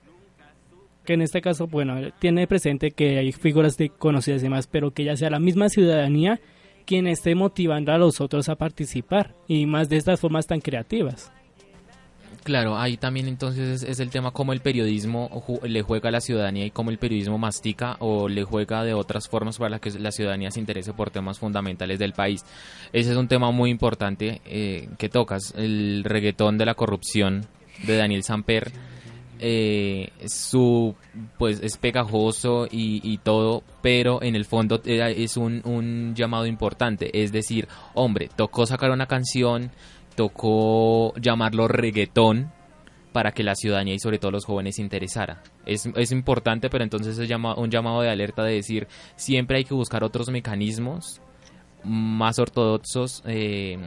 [1.06, 4.92] que en este caso, bueno, tiene presente que hay figuras de conocidas y demás, pero
[4.92, 6.40] que ya sea la misma ciudadanía
[6.86, 11.32] quien esté motivando a los otros a participar y más de estas formas tan creativas.
[12.44, 16.22] Claro, ahí también entonces es, el tema cómo el periodismo ju- le juega a la
[16.22, 20.12] ciudadanía y cómo el periodismo mastica o le juega de otras formas para que la
[20.12, 22.44] ciudadanía se interese por temas fundamentales del país.
[22.94, 27.46] Ese es un tema muy importante eh, que tocas, el reggaetón de la corrupción
[27.86, 28.72] de Daniel Samper.
[29.44, 30.96] eh, su
[31.38, 36.46] pues es pegajoso y, y todo, pero en el fondo era- es un, un llamado
[36.48, 39.72] importante, es decir, hombre, tocó sacar una canción,
[40.22, 42.52] tocó llamarlo reggaetón
[43.12, 45.42] para que la ciudadanía y sobre todo los jóvenes se interesara.
[45.66, 49.74] Es, es importante, pero entonces es un llamado de alerta de decir, siempre hay que
[49.74, 51.20] buscar otros mecanismos
[51.84, 53.80] más ortodoxos eh,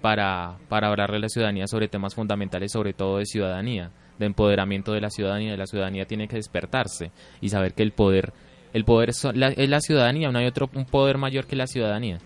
[0.00, 4.92] para, para hablarle a la ciudadanía sobre temas fundamentales, sobre todo de ciudadanía, de empoderamiento
[4.92, 5.58] de la ciudadanía.
[5.58, 7.10] La ciudadanía tiene que despertarse
[7.42, 8.32] y saber que el poder,
[8.72, 12.16] el poder es la, ciudadanía, no hay otro un poder mayor que la ciudadanía.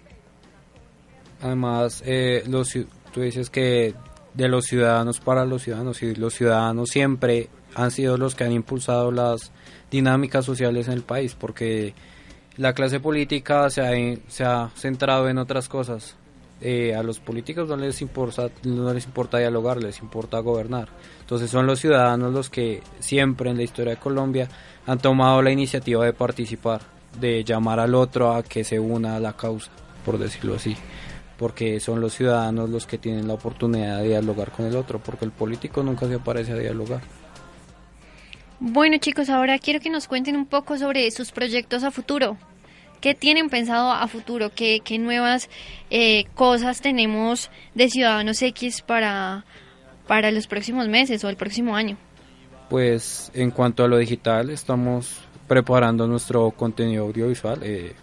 [1.43, 2.73] Además, eh, los,
[3.17, 3.95] tú dices que
[4.35, 8.53] de los ciudadanos para los ciudadanos, y los ciudadanos siempre han sido los que han
[8.53, 9.53] impulsado las
[9.91, 11.95] dinámicas sociales en el país, porque
[12.59, 13.93] la clase política se ha,
[14.29, 16.15] se ha centrado en otras cosas.
[16.61, 20.91] Eh, a los políticos no les importa no les importa dialogar, les importa gobernar.
[21.21, 24.47] Entonces son los ciudadanos los que siempre en la historia de Colombia
[24.87, 26.83] han tomado la iniciativa de participar,
[27.19, 29.71] de llamar al otro a que se una a la causa,
[30.05, 30.77] por decirlo así
[31.39, 35.25] porque son los ciudadanos los que tienen la oportunidad de dialogar con el otro, porque
[35.25, 37.01] el político nunca se aparece a dialogar.
[38.59, 42.39] Bueno chicos, ahora quiero que nos cuenten un poco sobre sus proyectos a futuro.
[43.01, 44.51] ¿Qué tienen pensado a futuro?
[44.55, 45.51] ¿Qué, qué nuevas
[45.91, 49.45] eh, cosas tenemos de Ciudadanos X para,
[50.07, 51.99] para los próximos meses o el próximo año?
[52.71, 57.61] Pues en cuanto a lo digital, estamos preparando nuestro contenido audiovisual.
[57.63, 57.95] eh,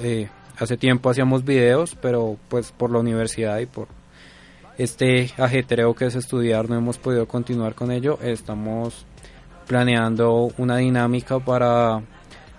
[0.00, 0.28] eh,
[0.58, 3.88] hace tiempo hacíamos videos, pero pues por la universidad y por
[4.78, 8.18] este ajetreo que es estudiar no hemos podido continuar con ello.
[8.22, 9.06] Estamos
[9.66, 12.02] planeando una dinámica para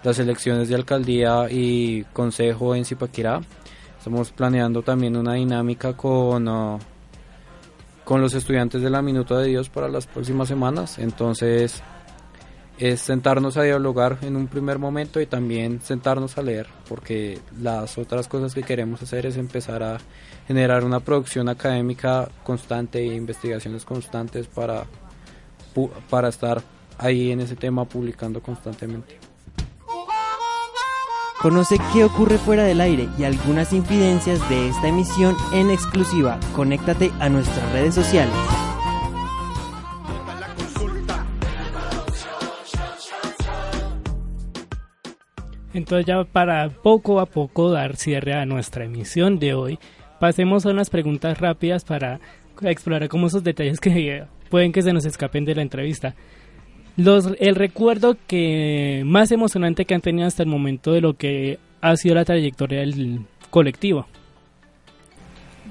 [0.03, 3.41] las elecciones de alcaldía y consejo en Zipaquirá.
[3.97, 6.77] Estamos planeando también una dinámica con, ah,
[8.03, 10.99] con los estudiantes de la Minuta de Dios para las próximas semanas.
[10.99, 11.81] Entonces
[12.79, 17.97] es sentarnos a dialogar en un primer momento y también sentarnos a leer, porque las
[17.97, 19.99] otras cosas que queremos hacer es empezar a
[20.47, 24.85] generar una producción académica constante e investigaciones constantes para,
[26.09, 26.61] para estar
[26.97, 29.17] ahí en ese tema publicando constantemente.
[31.41, 36.39] Conoce qué ocurre fuera del aire y algunas infidencias de esta emisión en exclusiva.
[36.55, 38.33] Conéctate a nuestras redes sociales.
[45.73, 49.79] Entonces ya para poco a poco dar cierre a nuestra emisión de hoy,
[50.19, 52.19] pasemos a unas preguntas rápidas para
[52.61, 56.15] explorar como esos detalles que pueden que se nos escapen de la entrevista.
[56.95, 61.57] Los, el recuerdo que más emocionante que han tenido hasta el momento de lo que
[61.81, 64.05] ha sido la trayectoria del colectivo.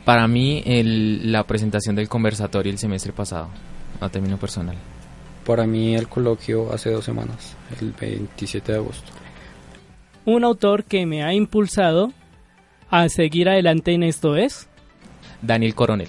[0.04, 3.48] Para mí, el- la presentación del conversatorio el semestre pasado,
[4.00, 4.74] a término personal.
[5.46, 9.12] Para mí el coloquio hace dos semanas, el 27 de agosto.
[10.24, 12.12] Un autor que me ha impulsado
[12.90, 14.68] a seguir adelante en esto es
[15.40, 16.08] Daniel Coronel.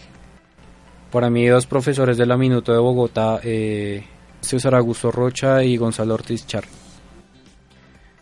[1.12, 4.04] Para mí dos profesores de la Minuto de Bogotá, eh,
[4.42, 6.66] César Augusto Rocha y Gonzalo Ortiz Char.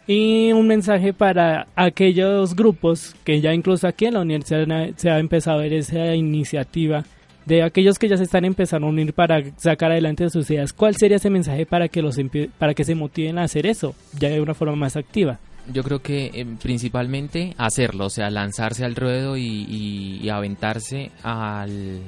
[0.08, 5.20] Y un mensaje para aquellos grupos que ya incluso aquí en la universidad se ha
[5.20, 7.04] empezado a ver esa iniciativa
[7.46, 10.74] de aquellos que ya se están empezando a unir para sacar adelante sus ideas.
[10.74, 12.18] ¿Cuál sería ese mensaje para que los
[12.58, 15.39] para que se motiven a hacer eso ya de una forma más activa?
[15.68, 21.99] Yo creo que eh, principalmente hacerlo, o sea, lanzarse al ruedo y, aventarse al,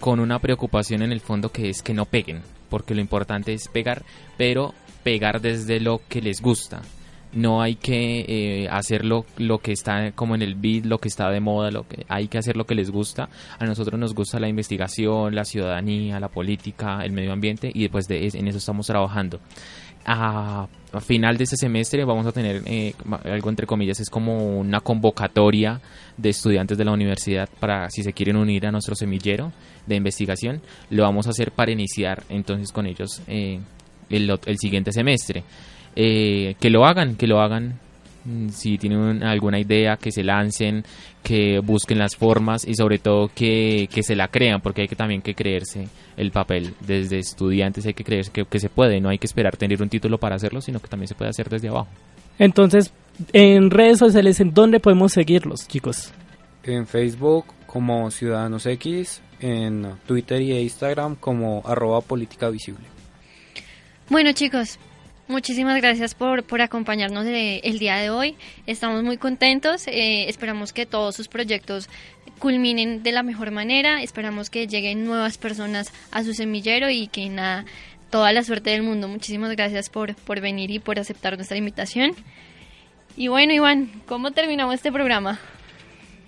[0.00, 3.68] con una preocupación en el fondo que es que no peguen, porque lo importante es
[3.68, 4.02] pegar,
[4.38, 6.82] pero pegar desde lo que les gusta.
[7.32, 9.26] No hay que eh, hacer lo,
[9.62, 12.38] que está como en el beat, lo que está de moda, lo que hay que
[12.38, 13.28] hacer lo que les gusta.
[13.58, 18.06] A nosotros nos gusta la investigación, la ciudadanía, la política, el medio ambiente y después
[18.06, 19.40] de en eso estamos trabajando
[20.06, 20.68] a,
[21.00, 22.94] final de este semestre vamos a tener eh,
[23.24, 25.80] algo entre comillas, es como una convocatoria
[26.16, 29.52] de estudiantes de la universidad para si se quieren unir a nuestro semillero
[29.86, 33.60] de investigación, lo vamos a hacer para iniciar entonces con ellos eh,
[34.08, 35.44] el, el siguiente semestre.
[35.98, 37.80] Eh, que lo hagan, que lo hagan
[38.52, 40.84] si tienen un- alguna idea, que se lancen,
[41.22, 44.96] que busquen las formas y sobre todo que, que se la crean, porque hay que
[44.96, 46.74] también que creerse el papel.
[46.80, 49.88] Desde estudiantes hay que creerse que, que se puede, no hay que esperar tener un
[49.88, 51.88] título para hacerlo, sino que también se puede hacer desde abajo.
[52.38, 52.92] Entonces,
[53.32, 56.12] en redes sociales, ¿en dónde podemos seguirlos, chicos?
[56.64, 62.84] En Facebook como Ciudadanos X, en Twitter y Instagram como arroba política visible.
[64.08, 64.78] Bueno chicos,
[65.28, 68.36] muchísimas gracias por, por acompañarnos el día de hoy.
[68.66, 71.88] Estamos muy contentos, eh, esperamos que todos sus proyectos
[72.38, 77.28] culminen de la mejor manera, esperamos que lleguen nuevas personas a su semillero y que
[77.28, 77.64] nada,
[78.10, 79.08] toda la suerte del mundo.
[79.08, 82.12] Muchísimas gracias por, por venir y por aceptar nuestra invitación.
[83.16, 85.38] Y bueno Iván, ¿cómo terminamos este programa?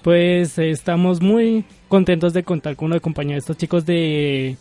[0.03, 4.57] Pues eh, estamos muy contentos de contar con la compañía de estos chicos de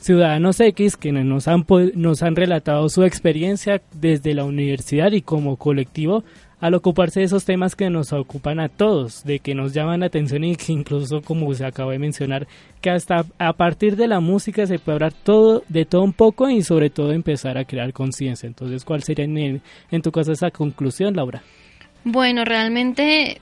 [0.00, 5.56] Ciudadanos X que nos han, nos han relatado su experiencia desde la universidad y como
[5.56, 6.24] colectivo
[6.60, 10.06] al ocuparse de esos temas que nos ocupan a todos, de que nos llaman la
[10.06, 12.48] atención y que incluso como se acaba de mencionar,
[12.80, 16.48] que hasta a partir de la música se puede hablar todo, de todo un poco
[16.50, 18.46] y sobre todo empezar a crear conciencia.
[18.46, 21.42] Entonces, ¿cuál sería en, en tu caso esa conclusión, Laura?
[22.04, 23.40] Bueno, realmente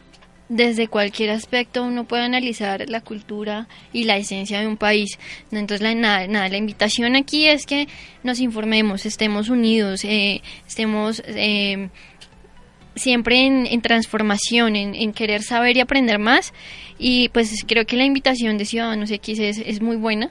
[0.49, 5.19] desde cualquier aspecto uno puede analizar la cultura y la esencia de un país.
[5.51, 7.89] Entonces, la, nada, nada, la invitación aquí es que
[8.23, 11.89] nos informemos, estemos unidos, eh, estemos eh,
[12.95, 16.53] siempre en, transformación, en, en querer saber y aprender más.
[16.99, 20.31] Y pues creo que la invitación de Ciudadanos X es, es muy buena.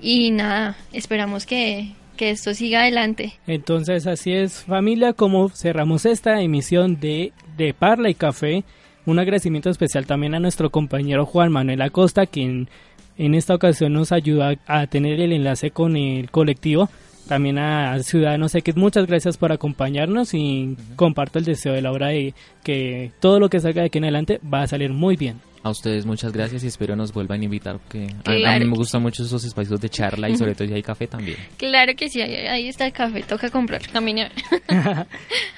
[0.00, 3.34] Y nada, esperamos que, que esto siga adelante.
[3.46, 8.64] Entonces así es familia como cerramos esta emisión de, de Parla y Café.
[9.06, 12.68] Un agradecimiento especial también a nuestro compañero Juan Manuel Acosta, quien
[13.16, 16.88] en esta ocasión nos ayuda a tener el enlace con el colectivo.
[17.28, 22.34] También a Ciudadanos X, muchas gracias por acompañarnos y comparto el deseo de Laura de
[22.62, 25.40] que todo lo que salga de aquí en adelante va a salir muy bien.
[25.64, 28.64] A ustedes muchas gracias y espero nos vuelvan a invitar, porque a- a, Claro.
[28.64, 31.38] mí me gustan mucho esos espacios de charla y sobre todo si hay café también.
[31.56, 33.82] Claro que sí, ahí, ahí está el café, toca comprar.
[33.92, 34.30] Camine.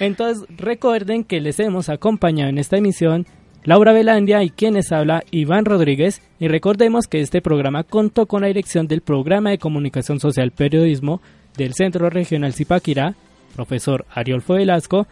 [0.01, 3.27] Entonces recuerden que les hemos acompañado en esta emisión
[3.69, 8.47] Laura Velandia y quienes habla Iván Rodríguez y recordemos que este programa contó con la
[8.47, 11.21] dirección del programa de comunicación social periodismo
[11.55, 13.15] del Centro Regional Zipaquirá,
[13.55, 15.07] profesor Ariolfo Velasco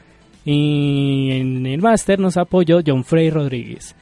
[0.47, 3.95] y en el máster nos apoyó John Frey Rodríguez.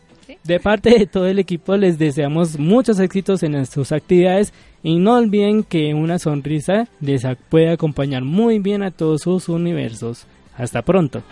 [0.45, 4.53] De parte de todo el equipo les deseamos muchos éxitos en sus actividades
[4.85, 10.29] y no olviden que una sonrisa les puede acompañar muy bien a todos sus universos.
[10.57, 11.25] Hasta pronto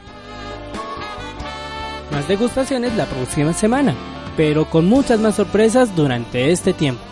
[2.12, 3.94] más degustaciones la próxima semana,
[4.36, 7.11] pero con muchas más sorpresas durante este tiempo.